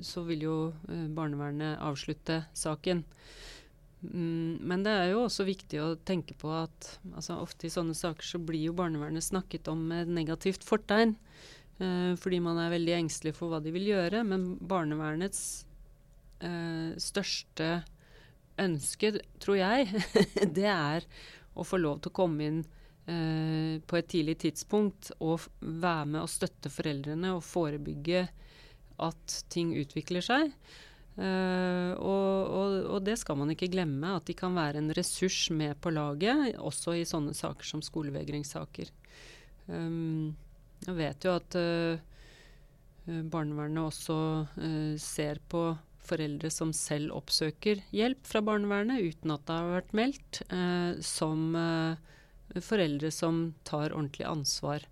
[0.05, 0.57] så vil jo
[0.89, 3.03] eh, barnevernet avslutte saken.
[4.05, 7.95] Mm, men det er jo også viktig å tenke på at altså, ofte i sånne
[7.97, 11.15] saker så blir jo barnevernet snakket om med negativt fortegn.
[11.79, 14.23] Eh, fordi man er veldig engstelig for hva de vil gjøre.
[14.27, 15.65] Men barnevernets
[16.45, 17.81] eh, største
[18.61, 20.03] ønske, tror jeg,
[20.57, 21.07] det er
[21.55, 22.63] å få lov til å komme inn
[23.11, 28.25] eh, på et tidlig tidspunkt og være med og støtte foreldrene og forebygge
[29.05, 30.51] at ting utvikler seg.
[31.15, 35.45] Uh, og, og, og, det skal man ikke glemme, at de kan være en ressurs
[35.55, 38.91] med på laget, også i sånne saker som skolevegringssaker.
[39.71, 40.35] Um,
[40.83, 42.03] jeg vet jo at uh,
[43.31, 44.17] barnevernet også
[44.59, 45.69] uh, ser på
[46.05, 50.41] foreldre som selv oppsøker hjelp fra barnevernet uten at det har vært meldt,
[51.01, 52.11] som eh,
[52.61, 54.85] foreldre som tar ordentlig ansvar.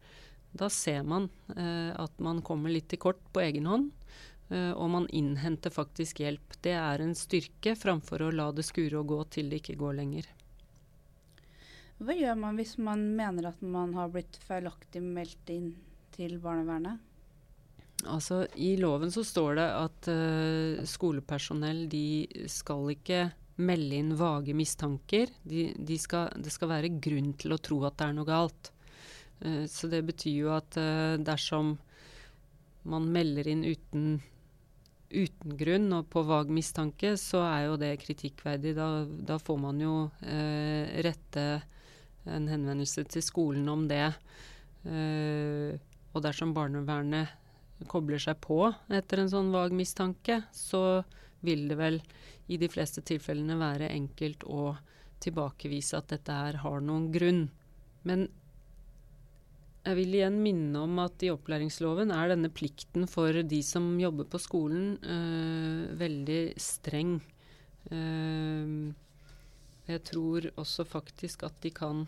[0.54, 3.90] Da ser man eh, at man kommer litt til kort på egen hånd,
[4.50, 6.60] eh, og man innhenter faktisk hjelp.
[6.62, 9.98] Det er en styrke framfor å la det skure og gå til det ikke går
[10.02, 10.30] lenger.
[12.04, 15.74] Hva gjør man hvis man mener at man har blitt feilaktig meldt inn
[16.14, 17.02] til barnevernet?
[18.04, 24.54] Altså, I loven så står det at eh, skolepersonell de skal ikke melde inn vage
[24.58, 25.32] mistanker.
[25.44, 28.72] De, de skal, det skal være grunn til å tro at det er noe galt.
[29.44, 31.76] Uh, så det betyr jo at uh, dersom
[32.90, 34.18] man melder inn uten,
[35.14, 38.76] uten grunn og på vag mistanke, så er jo det kritikkverdig.
[38.80, 41.48] Da, da får man jo uh, rette
[42.24, 44.06] en henvendelse til skolen om det.
[44.84, 51.04] og dersom barnevernet kobler seg på etter en sånn vag mistanke, så
[51.46, 52.00] vil det vel
[52.52, 54.74] i de fleste tilfellene være enkelt å
[55.24, 57.46] tilbakevise at dette her har noen grunn.
[58.08, 58.28] Men
[59.84, 64.30] jeg vil igjen minne om at i opplæringsloven er denne plikten for de som jobber
[64.32, 67.18] på skolen, øh, veldig streng.
[67.92, 68.94] Uh,
[69.90, 72.06] jeg tror også faktisk at de kan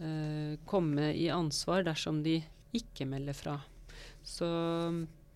[0.00, 2.38] uh, komme i ansvar dersom de
[2.72, 3.58] ikke melder fra.
[4.24, 4.48] Så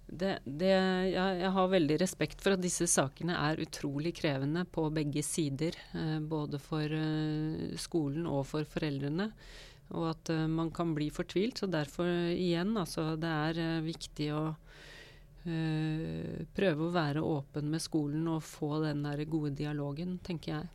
[0.06, 4.86] det, det, jeg, jeg, har veldig respekt for at disse sakene er utrolig krevende på
[4.94, 5.74] begge sider.
[5.98, 9.32] Eh, både for eh, skolen og for foreldrene.
[9.94, 11.58] Og at eh, man kan bli fortvilt.
[11.58, 14.44] Så derfor igjen, altså, det er eh, viktig å
[15.50, 20.72] eh, prøve å være åpen med skolen og få den der gode dialogen, tenker jeg.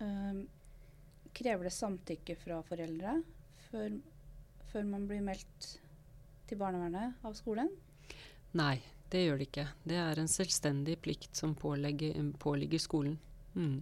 [0.00, 0.46] Um,
[1.36, 3.18] krever det samtykke fra foreldre
[3.68, 3.98] før,
[4.72, 5.74] før man blir meldt
[6.50, 7.70] til barnevernet av skolen?
[8.58, 8.76] Nei,
[9.10, 9.66] det gjør det ikke.
[9.86, 13.16] Det er en selvstendig plikt som pålegger, påligger skolen.
[13.54, 13.80] Mm.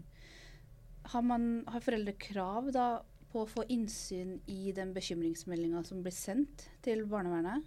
[1.08, 2.88] Har, man, har, foreldre krav da
[3.32, 7.64] på å få innsyn i den bekymringsmeldinga som blir sendt til barnevernet?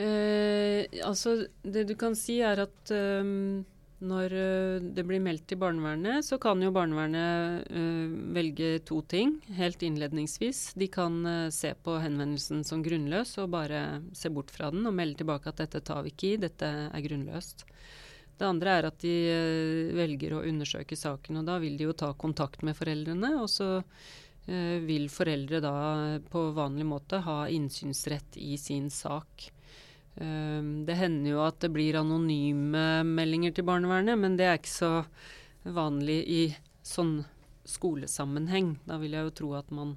[0.00, 3.62] Eh, altså, det du kan si er at um,
[4.02, 9.36] når uh, det blir meldt til barnevernet, så kan jo barnevernet uh, velge to ting
[9.54, 10.72] helt innledningsvis.
[10.78, 13.84] De kan uh, se på henvendelsen som grunnløs og bare
[14.16, 17.06] se bort fra den og melde tilbake at dette tar vi ikke i, dette er
[17.06, 17.64] grunnløst.
[18.34, 19.14] Det andre er at de
[19.94, 23.36] velger å undersøke saken, og da vil de jo ta kontakt med foreldrene.
[23.38, 23.68] Og så
[24.44, 25.76] vil foreldre da
[26.32, 29.46] på vanlig måte ha innsynsrett i sin sak.
[30.14, 34.70] Um, det hender jo at det blir anonyme meldinger til barnevernet, men det er ikke
[34.70, 34.92] så
[35.64, 36.42] vanlig i
[36.86, 37.24] sånn
[37.66, 38.76] skolesammenheng.
[38.86, 39.96] Da vil jeg jo tro at man,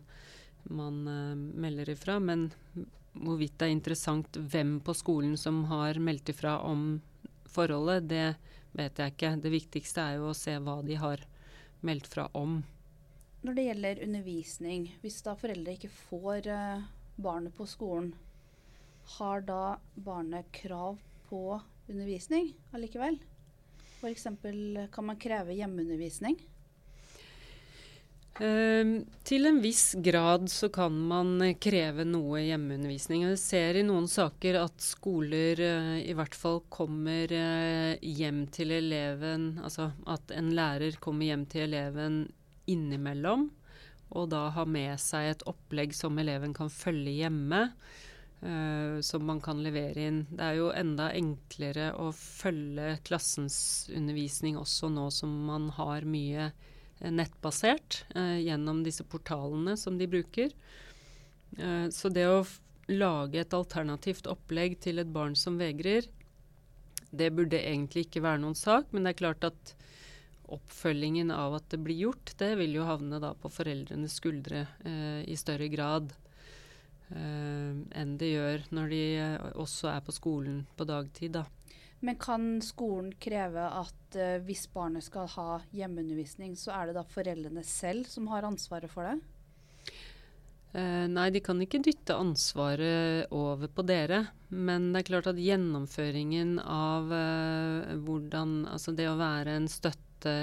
[0.69, 2.17] man uh, melder ifra.
[2.23, 2.49] Men
[3.13, 6.99] hvorvidt det er interessant hvem på skolen som har meldt ifra om
[7.51, 8.27] forholdet, det
[8.77, 9.35] vet jeg ikke.
[9.41, 11.23] Det viktigste er jo å se hva de har
[11.85, 12.61] meldt fra om.
[13.45, 16.87] Når det gjelder undervisning, hvis da foreldre ikke får uh,
[17.21, 18.15] barnet på skolen,
[19.15, 20.99] har da barnet krav
[21.29, 23.17] på undervisning allikevel?
[23.97, 24.27] F.eks.
[24.91, 26.37] kan man kreve hjemmeundervisning?
[28.37, 33.23] Uh, til en viss grad så kan man kreve noe hjemmeundervisning.
[33.25, 38.75] Jeg ser i noen saker at skoler uh, i hvert fall kommer uh, hjem til
[38.75, 42.27] eleven Altså at en lærer kommer hjem til eleven
[42.69, 43.47] innimellom,
[44.13, 47.63] og da har med seg et opplegg som eleven kan følge hjemme.
[48.37, 50.17] Uh, som man kan levere inn.
[50.29, 56.51] Det er jo enda enklere å følge klassens undervisning også nå som man har mye
[56.51, 60.53] uh, nettbasert uh, gjennom disse portalene som de bruker.
[61.89, 62.43] så det å
[62.91, 66.05] lage et alternativt opplegg til et barn som vegrer,
[67.09, 69.71] det burde egentlig ikke være noen sak, men det er klart at
[70.51, 74.65] oppfølgingen av at det blir gjort, det vil jo havne da på foreldrenes skuldre
[75.23, 76.11] i større grad.
[77.07, 81.37] Uh, enn det gjør når de uh, også er på skolen på dagtid.
[81.37, 81.45] Da.
[82.03, 87.05] Men kan skolen kreve at uh, hvis barnet skal ha hjemmeundervisning, så er det da
[87.07, 89.17] foreldrene selv som har ansvaret for det?
[90.77, 94.19] nei, de kan ikke dytte ansvaret over på dere.
[94.53, 97.07] Men det er klart at gjennomføringen av
[98.03, 100.35] hvordan Altså det å være en støtte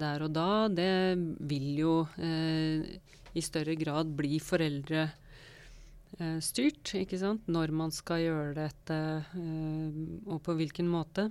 [0.00, 1.18] der og da, det
[1.50, 1.92] vil jo
[3.38, 5.16] i større grad bli foreldre eh,
[6.42, 7.48] styrt, ikke sant.
[7.50, 9.00] Når man skal gjøre dette,
[9.38, 11.28] eh, og på hvilken måte.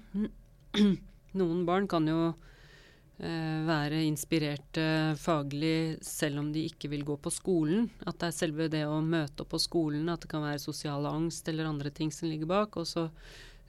[1.40, 7.34] Noen barn kan jo eh, være inspirerte faglig selv om de ikke vil gå på
[7.34, 7.90] skolen.
[8.06, 11.10] At det er selve det å møte opp på skolen, at det kan være sosial
[11.10, 12.78] angst eller andre ting som ligger bak.
[12.80, 13.10] Og så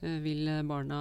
[0.02, 1.00] eh, vil barna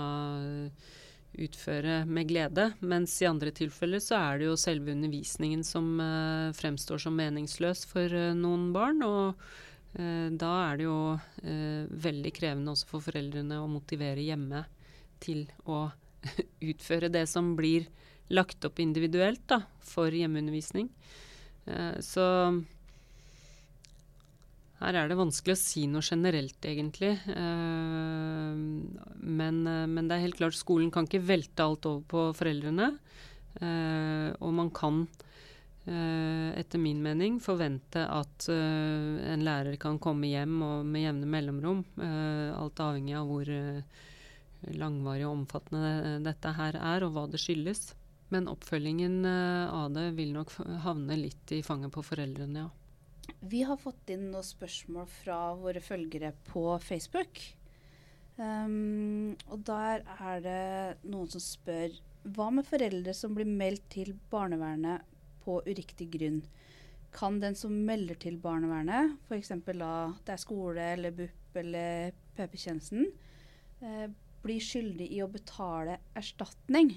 [1.37, 2.71] utføre med glede.
[2.81, 5.99] Mens i andre tilfeller så er det jo selve undervisningen som
[6.57, 9.03] fremstår som meningsløs for noen barn.
[9.05, 10.97] Og Eh, da er det jo
[11.41, 14.65] eh, veldig krevende også for foreldrene å motivere hjemme
[15.23, 15.87] til å
[16.71, 17.87] utføre det som blir
[18.33, 20.89] lagt opp individuelt da, for hjemmeundervisning.
[21.67, 22.25] Eh, så
[24.77, 27.15] Her er det vanskelig å si noe generelt, egentlig.
[27.33, 32.27] Eh, men, eh, men, det er helt klart skolen kan ikke velte alt over på
[32.37, 32.91] foreldrene.
[33.57, 35.26] Eh, og man kan, eh,
[35.87, 40.57] etter min mening, forvente at eh, en lærer kan komme hjem
[40.87, 41.83] med jevne mellomrom.
[41.95, 43.51] Eh, alt avhengig av hvor
[44.73, 47.93] langvarig og omfattende dette her er, og hva det skyldes.
[48.33, 50.51] Men oppfølgingen av det vil nok
[50.83, 52.73] havne litt i fanget på foreldrene, ja.
[53.47, 57.39] Vi har fått inn noen spørsmål fra våre følgere på Facebook.
[58.37, 61.95] Um, og der er det noen som spør
[62.35, 65.05] hva med foreldre som blir meldt til barnevernet
[65.47, 66.43] på uriktig grunn?
[67.15, 69.55] Kan den som melder til barnevernet, f.eks.
[69.65, 69.91] da
[70.27, 73.07] det er skole eller BUP eller PP-tjenesten,
[73.81, 74.07] eh,
[74.43, 76.91] bli skyldig i å betale erstatning?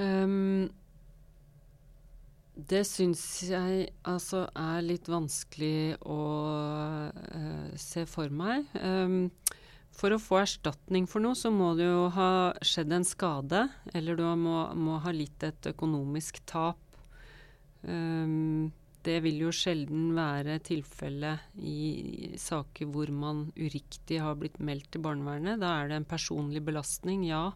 [0.00, 0.70] Um,
[2.70, 6.20] det syns jeg altså er litt vanskelig å
[7.10, 8.66] uh, se for meg.
[8.80, 9.30] Um,
[9.96, 12.30] for å få erstatning for noe, så må det jo ha
[12.64, 16.80] skjedd en skade, eller du må, må ha litt et økonomisk tap.
[17.82, 18.70] Um,
[19.04, 25.04] det vil jo sjelden være tilfellet i saker hvor man uriktig har blitt meldt til
[25.04, 25.60] barnevernet.
[25.62, 27.46] Da er det en personlig belastning, ja.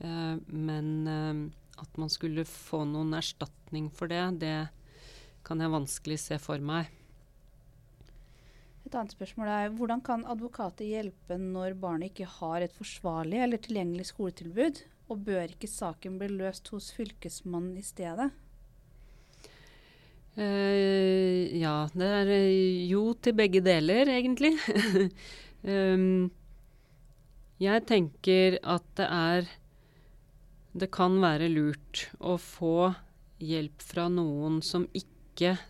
[0.00, 4.56] Uh, men uh, at man skulle få noen erstatning for det, det
[5.46, 6.88] kan jeg vanskelig se for meg.
[8.90, 13.60] Et annet spørsmål er hvordan kan advokater hjelpe når barnet ikke har et forsvarlig eller
[13.62, 14.80] tilgjengelig skoletilbud,
[15.14, 18.26] og bør ikke saken bli løst hos fylkesmannen i stedet?
[20.34, 24.56] Uh, ja, det er eh, jo til begge deler, egentlig.
[25.62, 26.26] um,
[27.68, 29.54] jeg tenker at det er
[30.82, 32.90] det kan være lurt å få
[33.38, 35.19] hjelp fra noen som ikke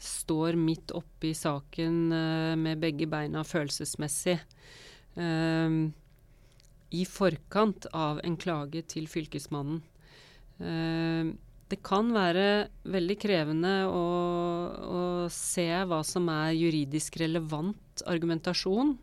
[0.00, 4.38] står midt oppe i saken uh, med begge beina følelsesmessig.
[5.16, 5.90] Uh,
[6.90, 9.82] I forkant av en klage til Fylkesmannen.
[10.60, 11.36] Uh,
[11.70, 14.06] det kan være veldig krevende å,
[14.74, 18.96] å, se hva som er juridisk relevant argumentasjon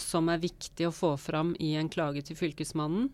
[0.00, 3.08] som er viktig å få fram i en klage til Fylkesmannen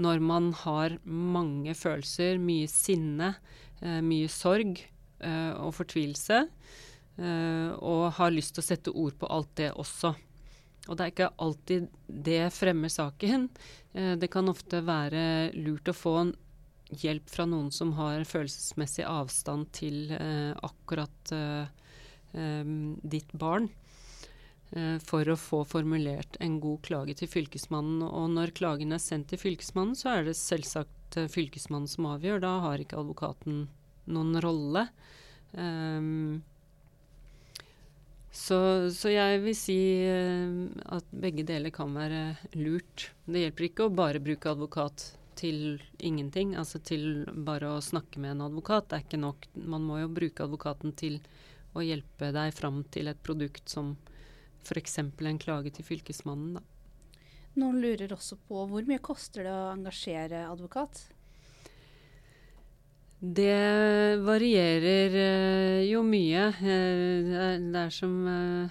[0.00, 3.34] når man har mange følelser, mye sinne,
[3.82, 4.91] eh, mye sorg eh,
[5.62, 6.42] og fortvilelse,
[7.18, 10.14] eh, og har lyst til å sette ord på alt det også.
[10.88, 11.90] Og det er ikke alltid
[12.26, 13.48] det fremmer saken.
[13.94, 16.32] Eh, det kan ofte være lurt å få en
[17.02, 21.70] hjelp fra noen som har følelsesmessig avstand til eh, akkurat eh,
[23.02, 23.70] ditt barn.
[24.72, 28.00] Eh, for å få formulert en god klage til Fylkesmannen.
[28.06, 32.40] Og når klagen er sendt til Fylkesmannen, så er det selvsagt eh, Fylkesmannen som avgjør.
[32.44, 33.66] Da har ikke advokaten
[34.10, 34.86] noen rolle.
[35.52, 36.42] Um,
[38.32, 38.58] så,
[38.94, 39.78] så, jeg vil si
[40.08, 42.22] uh, at begge deler kan være
[42.56, 43.10] lurt.
[43.26, 48.36] Det hjelper ikke å bare bruke advokat til ingenting, altså til bare å snakke med
[48.36, 48.88] en advokat.
[48.88, 49.48] Det er ikke nok.
[49.54, 51.20] Man må jo bruke advokaten til
[51.72, 53.94] å hjelpe deg fram til et produkt som
[54.62, 54.98] f.eks.
[55.02, 56.58] en klage til Fylkesmannen.
[56.58, 56.62] Da.
[57.60, 61.02] Noen lurer også på hvor mye koster det å engasjere advokat?
[63.22, 66.48] Det varierer uh, jo mye.
[66.58, 67.22] Uh,
[67.70, 68.66] det, er, som uh,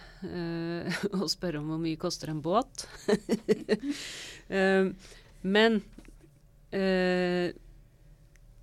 [1.24, 2.84] å spørre om hvor mye koster en båt.
[5.56, 5.80] men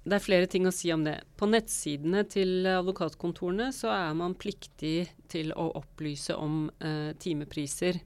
[0.08, 1.18] det er flere ting å si om det.
[1.36, 8.00] På nettsidene til advokatkontorene så er man pliktig til å opplyse om eh, timepriser.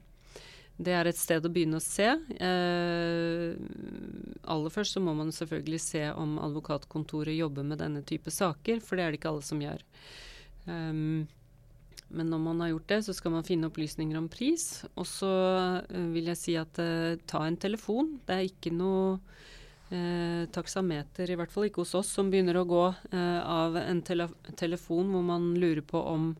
[0.83, 2.09] Det er et sted å begynne å se.
[2.47, 3.53] Eh,
[4.53, 8.99] aller først så må man selvfølgelig se om advokatkontoret jobber med denne type saker, for
[8.99, 9.85] det er det ikke alle som gjør.
[10.65, 11.23] Um,
[12.13, 14.83] men når man har gjort det, så skal man finne opplysninger om pris.
[14.93, 15.33] Og så
[15.87, 18.17] uh, vil jeg si at uh, ta en telefon.
[18.27, 19.17] Det er ikke noe
[19.93, 24.01] eh, taksameter, i hvert fall ikke hos oss, som begynner å gå eh, av en
[24.05, 24.29] tele
[24.59, 26.31] telefon hvor man lurer på om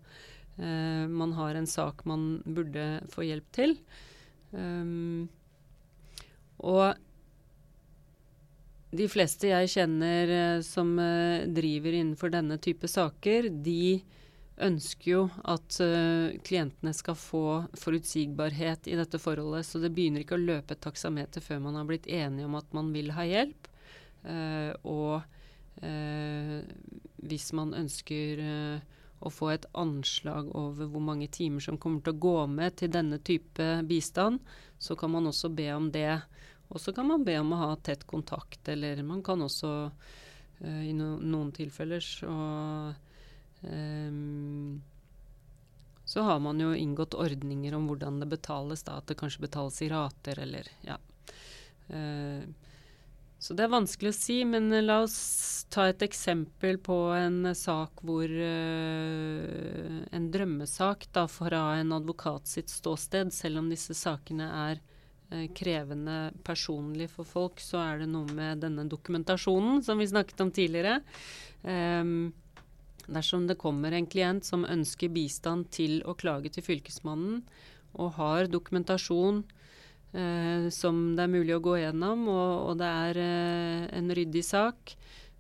[0.58, 3.78] eh, man har en sak man burde få hjelp til.
[4.54, 5.30] Um,
[6.64, 6.94] og
[8.94, 14.04] de fleste jeg kjenner eh, som eh, driver innenfor denne type saker, de
[14.64, 17.46] ønsker jo at uh, klientene skal få
[17.82, 19.66] forutsigbarhet i dette forholdet.
[19.66, 22.70] Så det begynner ikke å løpe et taksameter før man har blitt enige om at
[22.78, 23.72] man vil ha hjelp.
[24.88, 25.26] Og
[27.26, 28.44] hvis man ønsker
[29.24, 32.92] å få et anslag over hvor mange timer som kommer til å gå med til
[32.92, 34.44] denne type bistand,
[34.78, 36.20] så kan man også be om det.
[36.70, 39.72] Og så kan man be om å ha tett kontakt, eller man kan også
[40.64, 42.34] i no noen tilfeller så
[43.64, 44.82] Um,
[46.06, 49.80] så har man jo inngått ordninger om hvordan det betales, da, at det kanskje betales
[49.82, 50.98] i rater eller ja.
[51.88, 52.44] Uh,
[53.44, 58.04] så det er vanskelig å si, men la oss ta et eksempel på en sak
[58.06, 64.84] hvor uh, En drømmesak da, fra en advokat sitt ståsted, selv om disse sakene er
[65.58, 70.52] krevende personlig for folk, så er det noe med denne dokumentasjonen som vi snakket om
[70.54, 71.00] tidligere.
[71.64, 72.34] Um,
[73.08, 77.42] dersom det kommer en klient som ønsker bistand til å klage til Fylkesmannen,
[77.94, 79.44] og har dokumentasjon
[80.14, 84.44] eh, som det er mulig å gå gjennom, og, og det er eh, en ryddig
[84.46, 84.96] sak,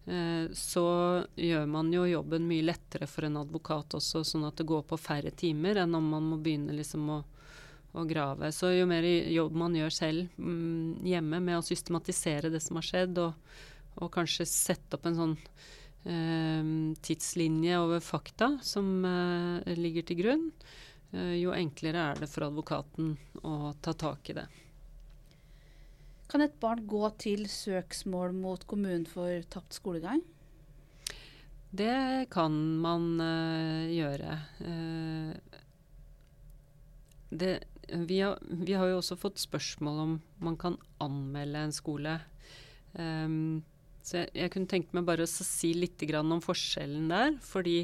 [0.05, 0.88] eh, så
[1.36, 4.99] gjør man jo jobben mye lettere for en advokat også, sånn at det går på
[4.99, 7.21] færre timer enn om man må begynne liksom å,
[7.93, 8.51] å grave.
[8.55, 12.89] Så jo mer jobb man gjør selv mm, hjemme med å systematisere det som har
[12.89, 13.55] skjedd, og,
[14.01, 15.38] og kanskje sette opp en sånn
[16.09, 16.63] eh,
[17.01, 20.49] tidslinje over fakta som eh, ligger til grunn,
[21.13, 24.47] eh, jo enklere er det for advokaten å ta tak i det.
[26.34, 30.24] Kan et barn gå til søksmål mot kommunen for tapt skolegang?
[31.70, 34.40] Det kan man uh, gjøre.
[34.66, 35.30] Uh,
[37.30, 37.52] det,
[38.10, 42.16] vi, har, vi, har, jo også fått spørsmål om man kan anmelde en skole.
[42.98, 43.62] Um,
[44.02, 47.38] så jeg, jeg, kunne tenkt meg bare å si litt om forskjellen der.
[47.46, 47.78] Fordi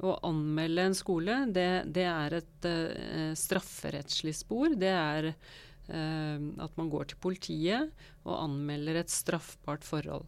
[0.00, 4.72] å anmelde en skole, det, det er et uh, strafferettslig spor.
[4.80, 5.34] Det er
[5.86, 7.92] at man går til politiet
[8.24, 10.26] og anmelder et straffbart forhold.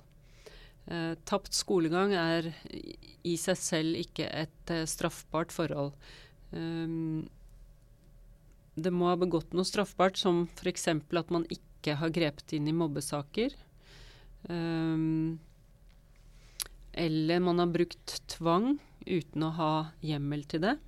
[0.88, 2.46] Eh, tapt skolegang er
[3.28, 5.92] i seg selv ikke et eh, straffbart forhold.
[8.78, 10.86] det må ha begått noe straffbart, som f.eks.
[10.88, 13.52] at man ikke har grepet inn i mobbesaker.
[16.92, 20.78] eller man har brukt tvang uten å ha hjemmel til det.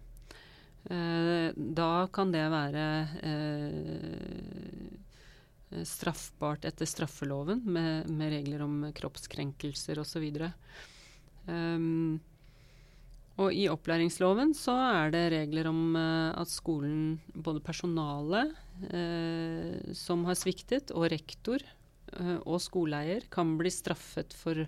[0.89, 2.85] Eh, da kan det være
[3.29, 4.91] eh,
[5.87, 10.25] straffbart etter straffeloven, med, med regler om kroppskrenkelser osv.
[10.41, 12.21] Um, ehm,
[13.41, 18.51] og i opplæringsloven så er det regler om uh, at skolen, både personalet
[18.91, 21.63] uh, som har sviktet, og rektor
[22.19, 24.67] uh, og skoleeier kan bli straffet for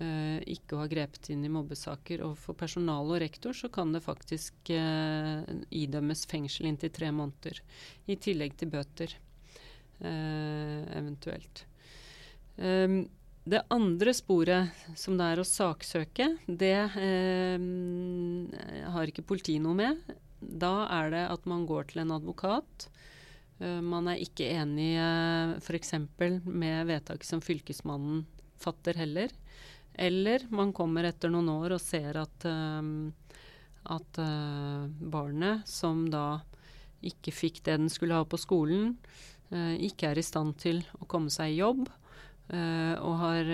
[0.00, 2.22] ikke å ha grepet inn i mobbesaker.
[2.24, 7.60] Og for personal og rektor så kan det faktisk eh, idømmes fengsel inntil tre måneder.
[8.08, 9.12] I tillegg til bøter,
[10.00, 11.66] eh, eventuelt.
[12.56, 13.08] Um,
[13.44, 16.76] det andre sporet, som det er å saksøke, det
[18.94, 19.98] har ikke politiet noe med.
[20.38, 22.86] Da er det at man går til en advokat.
[23.58, 25.92] man er ikke enig uh, f.eks.
[26.46, 28.22] med vedtaket som Fylkesmannen
[28.62, 29.34] fatter heller.
[29.94, 33.12] Eller man kommer etter noen år og ser at, um,
[33.92, 36.40] at uh, barnet, som da
[37.02, 38.94] ikke fikk det den skulle ha på skolen,
[39.52, 41.84] uh, ikke er i stand til å komme seg i jobb,
[42.54, 43.52] uh, og har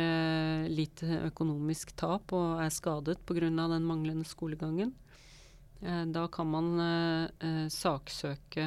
[0.70, 3.50] litt økonomisk tap og er skadet pga.
[3.50, 4.94] den manglende skolegangen.
[5.80, 8.64] da kan man saksøke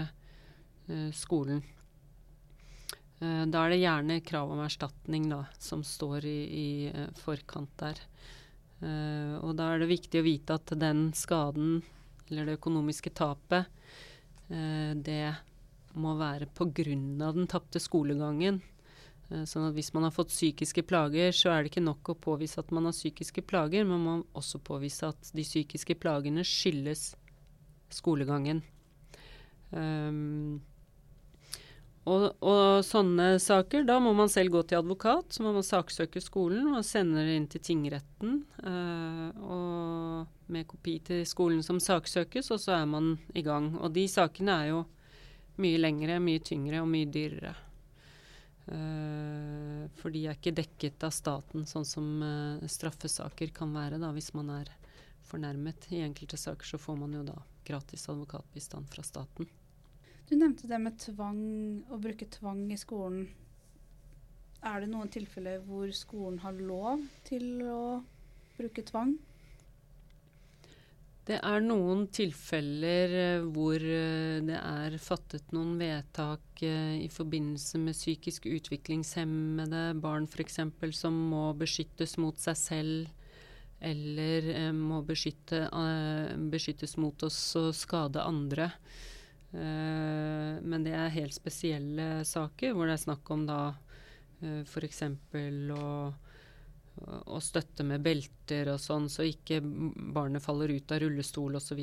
[1.11, 1.59] skolen.
[3.21, 7.71] Uh, da er det gjerne krav om erstatning da, som står i, i uh, forkant
[7.77, 8.01] der.
[8.81, 11.83] Uh, og da er det viktig å vite at den skaden,
[12.31, 13.69] eller det økonomiske tapet,
[14.51, 15.29] det
[15.95, 16.83] må være pga.
[16.83, 18.57] den tapte skolegangen.
[19.47, 22.59] sånn at hvis man har fått psykiske plager, så er det ikke nok å påvise
[22.59, 27.13] at man har psykiske plager, men man må også påvise at de psykiske plagene skyldes
[27.95, 28.59] skolegangen.
[29.71, 30.59] Um,
[32.09, 36.21] og, og, sånne saker, da må man selv gå til advokat, så må man saksøke
[36.23, 38.39] skolen og sende det inn til tingretten.
[38.65, 43.75] Øh, og med kopi til skolen som saksøkes, og så er man i gang.
[43.77, 44.81] Og de sakene er jo
[45.61, 47.53] mye lengre, mye tyngre og mye dyrere.
[48.71, 54.11] Uh, for de er ikke dekket av staten, sånn som uh, straffesaker kan være da,
[54.15, 54.69] hvis man er
[55.27, 55.89] fornærmet.
[55.91, 57.35] I enkelte saker så får man jo da
[57.67, 59.49] gratis advokatbistand fra staten.
[60.31, 61.39] Du nevnte det med tvang,
[61.91, 63.25] å bruke tvang i skolen.
[64.63, 67.81] Er det noen tilfeller hvor skolen har lov til å
[68.55, 69.17] bruke tvang?
[71.27, 77.83] Det er noen tilfeller eh, hvor eh, det er fattet noen vedtak eh, i forbindelse
[77.83, 80.61] med psykisk utviklingshemmede barn f.eks.
[80.95, 83.31] som må beskyttes mot seg selv,
[83.83, 85.65] eller må beskytte,
[86.53, 88.71] beskyttes mot oss og skade andre.
[89.51, 95.01] Uh, men det er helt spesielle saker hvor det er snakk om da uh, f.eks.
[95.75, 95.87] Å,
[97.01, 101.81] å støtte med belter og sånn, så ikke barnet faller ut av rullestol osv.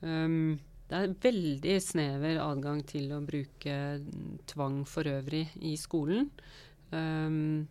[0.00, 0.58] Um,
[0.90, 3.74] det er veldig snever adgang til å bruke
[4.50, 6.30] tvang for øvrig i skolen.
[6.90, 7.68] Um,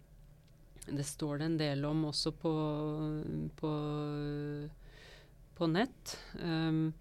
[0.88, 2.54] det står det en del om også på,
[3.60, 3.72] på,
[5.60, 6.16] på nett.
[6.40, 6.94] Um,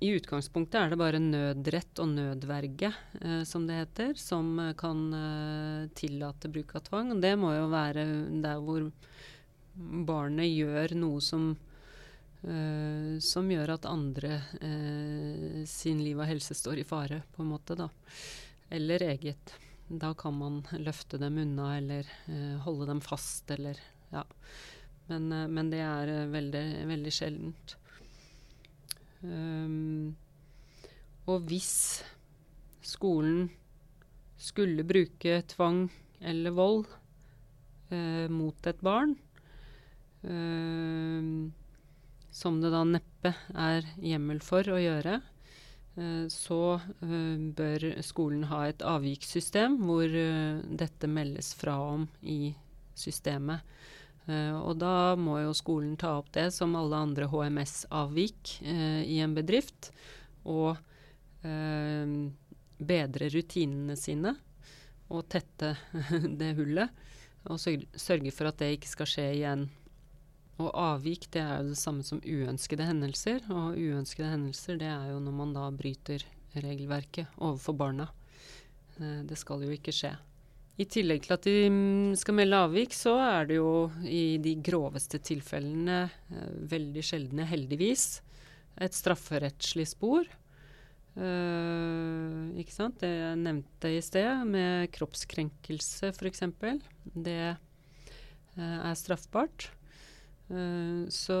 [0.00, 2.88] I utgangspunktet er det bare nødrett og nødverge,
[3.20, 7.10] eh, som det heter, som kan eh, tillate bruk av tvang.
[7.20, 8.06] Det må jo være
[8.40, 8.86] der hvor
[10.08, 11.50] barnet gjør noe som
[12.40, 17.50] eh, som gjør at andre uh, sin liv og helse står i fare, på en
[17.52, 17.90] måte, da.
[18.72, 19.52] Eller eget.
[19.84, 23.76] Da kan man løfte dem unna eller uh, holde dem fast eller
[24.14, 24.24] Ja.
[25.10, 27.72] Men, men det er veldig, veldig sjeldent.
[29.20, 30.16] Um,
[31.28, 32.00] og hvis
[32.80, 33.50] skolen
[34.40, 35.84] skulle bruke tvang
[36.20, 36.86] eller vold
[38.30, 39.16] mot et barn
[42.30, 45.16] som det da neppe er hjemmel for å gjøre,
[45.98, 52.54] uh, så eh, bør skolen ha et avvikssystem hvor dette meldes fra om i
[52.94, 53.66] systemet.
[54.28, 59.88] Og da må jo skolen ta opp det som alle andre HMS-avvik i en bedrift,
[60.44, 60.76] og
[62.78, 64.36] bedre rutinene sine
[65.10, 65.72] og tette
[66.40, 66.94] det hullet.
[67.50, 69.66] Og sørge for at det ikke skal skje igjen
[70.60, 73.44] og avvik det er jo det samme som uønskede hendelser.
[73.52, 76.24] Og uønskede hendelser det er jo når man da bryter
[76.56, 78.10] regelverket overfor barna.
[78.98, 80.12] Eh, det skal jo ikke skje.
[80.80, 84.54] I tillegg til at de mm, skal melde avvik, så er det jo i de
[84.64, 86.02] groveste tilfellene,
[86.32, 88.06] eh, veldig sjeldne heldigvis,
[88.80, 90.28] et strafferettslig spor.
[91.18, 93.00] Uh, ikke sant?
[93.02, 96.44] Det jeg nevnte i sted, med kroppskrenkelse f.eks.
[97.12, 99.66] Det uh, er straffbart.
[100.48, 101.40] Uh, så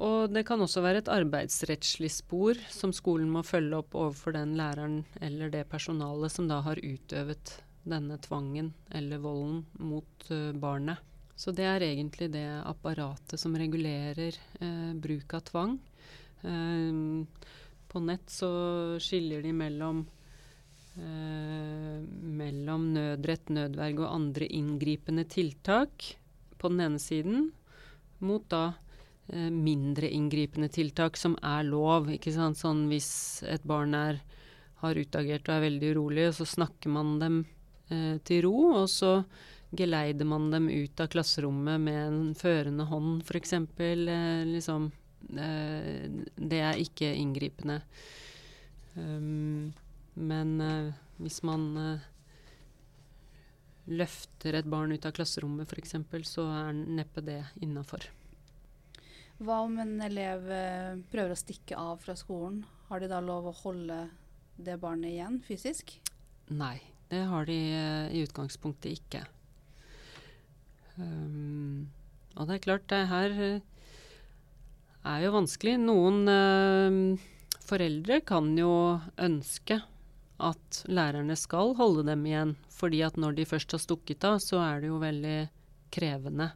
[0.00, 4.54] og det kan også være et arbeidsrettslig spor som skolen må følge opp overfor den
[4.56, 11.00] læreren eller det personalet som da har utøvet denne tvangen eller volden mot uh, barnet.
[11.36, 15.76] Så det er egentlig det apparatet som regulerer uh, bruk av tvang.
[16.44, 17.24] Uh,
[17.90, 18.50] på nett så
[19.02, 20.06] skiller de mellom
[21.00, 26.04] mellom nødrett, nødverge og andre inngripende tiltak
[26.58, 27.46] på den ene siden,
[28.20, 28.89] mot da eh,
[29.30, 32.10] mindre inngripende tiltak som er lov.
[32.10, 32.58] ikke sant?
[32.58, 33.10] Sånn hvis
[33.46, 34.20] et barn er,
[34.82, 37.40] har utagert og er veldig urolig, så snakker man dem
[37.90, 39.20] eh, til ro, og så
[39.76, 43.52] geleider man dem ut av klasserommet med en førende hånd, f.eks.
[43.54, 44.90] Eh, liksom,
[45.36, 47.80] eh, det er ikke inngripende.
[48.96, 49.70] Um,
[50.18, 52.08] men eh, hvis man eh,
[53.90, 55.94] løfter et barn ut av klasserommet f.eks.,
[56.28, 58.08] så er neppe det innafor.
[59.40, 62.60] Hva om en elev eh, prøver å stikke av fra skolen?
[62.90, 64.02] Har de da lov å holde
[64.60, 65.94] det barnet igjen fysisk?
[66.52, 66.76] Nei,
[67.08, 69.22] det har de uh, i utgangspunktet ikke.
[70.98, 71.88] Um,
[72.36, 73.88] og det er klart, det her uh,
[75.08, 75.78] er jo vanskelig.
[75.88, 77.28] Noen uh,
[77.64, 78.74] foreldre kan jo
[79.16, 79.80] ønske
[80.40, 82.58] at lærerne skal holde dem igjen.
[82.76, 85.38] Fordi at når de først har stukket av, så er det jo veldig
[85.96, 86.52] krevende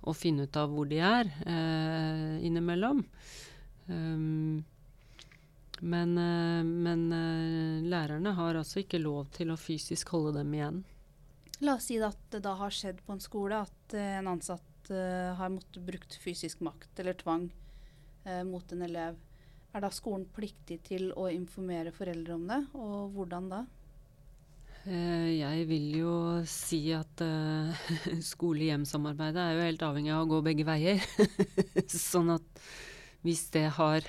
[0.00, 3.02] å finne ut av hvor de er eh, innimellom.
[3.90, 4.62] Um,
[5.80, 10.82] men, eh, men eh, lærerne har altså ikke lov til å fysisk holde dem igjen.
[11.64, 14.92] La oss si at det da har skjedd på en skole at eh, en ansatt
[14.92, 17.48] eh, har måttet brukt fysisk makt eller tvang
[18.24, 19.18] eh, mot en elev.
[19.72, 23.60] Er da skolen pliktig til å informere foreldre om det, og hvordan da?
[24.86, 26.14] Uh, jeg vil jo
[26.48, 27.90] si at uh,
[28.32, 31.04] skole-hjem-samarbeidet er jo helt avhengig av å gå begge veier.
[31.90, 32.64] sånn at
[33.26, 34.08] hvis det har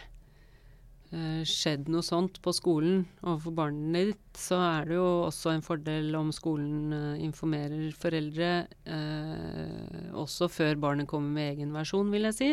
[1.11, 5.65] uh, skjedd noe sånt på skolen overfor barnet ditt, så er det jo også en
[5.65, 8.51] fordel om skolen informerer foreldre
[10.15, 12.51] også før barnet kommer med egen versjon, vil jeg si.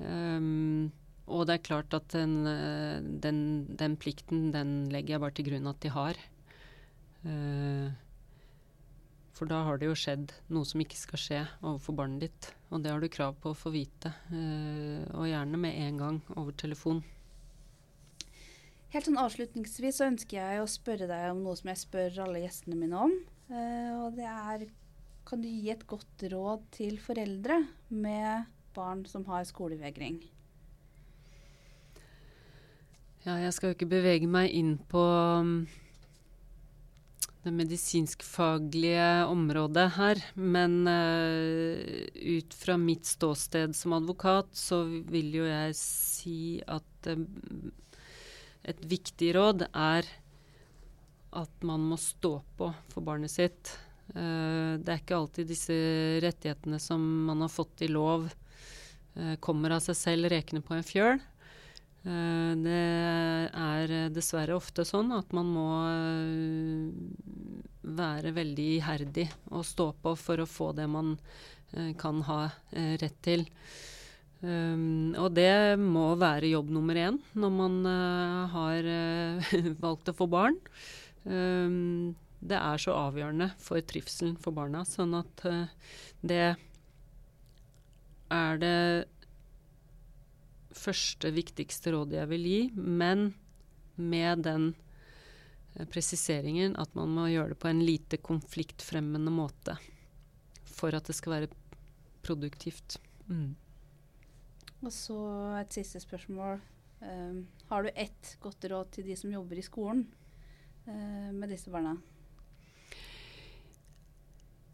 [0.00, 0.92] Um,
[1.24, 5.48] og det er klart at den, eh, den, den, plikten, den legger jeg bare til
[5.48, 6.18] grunn at de har.
[7.24, 7.92] Uh,
[9.34, 12.50] for da har det jo skjedd noe som ikke skal skje overfor barnet ditt.
[12.70, 14.12] Og det har du krav på å få vite.
[14.30, 17.02] Uh, og gjerne med en gang over telefon.
[18.94, 22.44] Helt sånn Avslutningsvis så ønsker jeg å spørre deg om noe som jeg spør alle
[22.44, 23.16] gjestene mine om.
[23.50, 24.68] Uh, og det er
[25.24, 28.44] Kan du gi et godt råd til foreldre med
[28.76, 30.18] barn som har skolevegring?
[33.24, 35.00] Ja, jeg skal jo ikke bevege meg inn på
[37.44, 40.20] det medisinskfaglige området her.
[40.34, 41.76] Men uh,
[42.14, 47.24] ut fra mitt ståsted som advokat, så vil jo jeg si at uh,
[48.64, 50.08] et viktig råd er
[51.34, 53.74] at man må stå på for barnet sitt.
[54.14, 55.76] Uh, det er ikke alltid disse
[56.24, 58.30] rettighetene som man har fått i lov,
[59.38, 61.20] kommer av seg selv rekende på en fjøl.
[62.02, 62.80] Det
[63.54, 65.68] er dessverre ofte sånn at man må
[67.96, 71.14] være veldig iherdig og stå på for å få det man
[71.72, 72.40] eh, kan ha
[72.74, 73.46] rett til.
[74.44, 80.16] Um, og det må være jobb nummer én når man uh, har uh, valgt å
[80.18, 80.58] få barn.
[81.24, 82.12] Um,
[82.44, 85.64] det er så avgjørende for trivselen for barna, sånn at uh,
[86.20, 86.42] det
[88.34, 88.82] er det
[90.74, 93.30] første, viktigste rådet jeg vil gi, men
[93.96, 94.83] med den eh,
[95.90, 99.76] presiseringen at man må gjøre det på en lite konfliktfremmende måte
[100.74, 101.52] for at det skal være
[102.24, 102.98] produktivt.
[103.26, 103.54] Mm.
[104.84, 105.18] Og så
[105.60, 106.60] et siste spørsmål.
[107.04, 110.06] Um, har du ett godt råd til de som jobber i skolen
[110.86, 111.96] uh, med disse barna?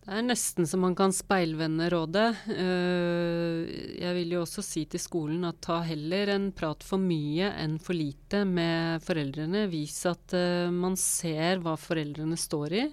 [0.00, 2.28] Det er nesten så man kan speilvende rådet.
[2.48, 3.68] Uh,
[4.00, 7.76] jeg vil jo også si til skolen at ta heller en prat for mye enn
[7.82, 9.66] for lite med foreldrene.
[9.68, 12.86] Vis at uh, man ser hva foreldrene står i,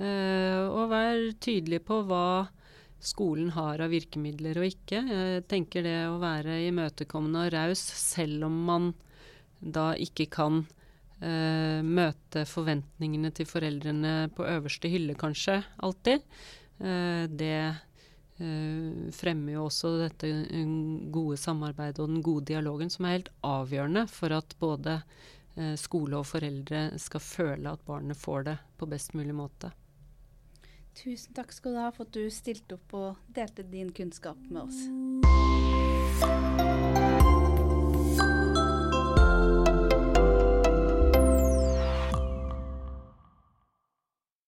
[0.00, 2.48] uh, og vær tydelig på hva
[2.98, 5.04] skolen har av virkemidler og ikke.
[5.04, 8.90] Jeg tenker det å være imøtekommende og raus selv om man
[9.60, 10.64] da ikke kan
[11.18, 16.22] Uh, møte forventningene til foreldrene på øverste hylle, kanskje, alltid.
[16.78, 17.56] Eh, det
[18.38, 20.30] uh, fremmer jo også dette
[21.10, 25.00] gode samarbeidet og den gode dialogen, som er helt avgjørende for at både
[25.74, 29.72] skole og foreldre skal føle at barnet får det på best mulig måte.
[30.94, 34.68] Tusen takk skal du ha for at du stilte opp og delte din kunnskap med
[34.68, 34.78] oss.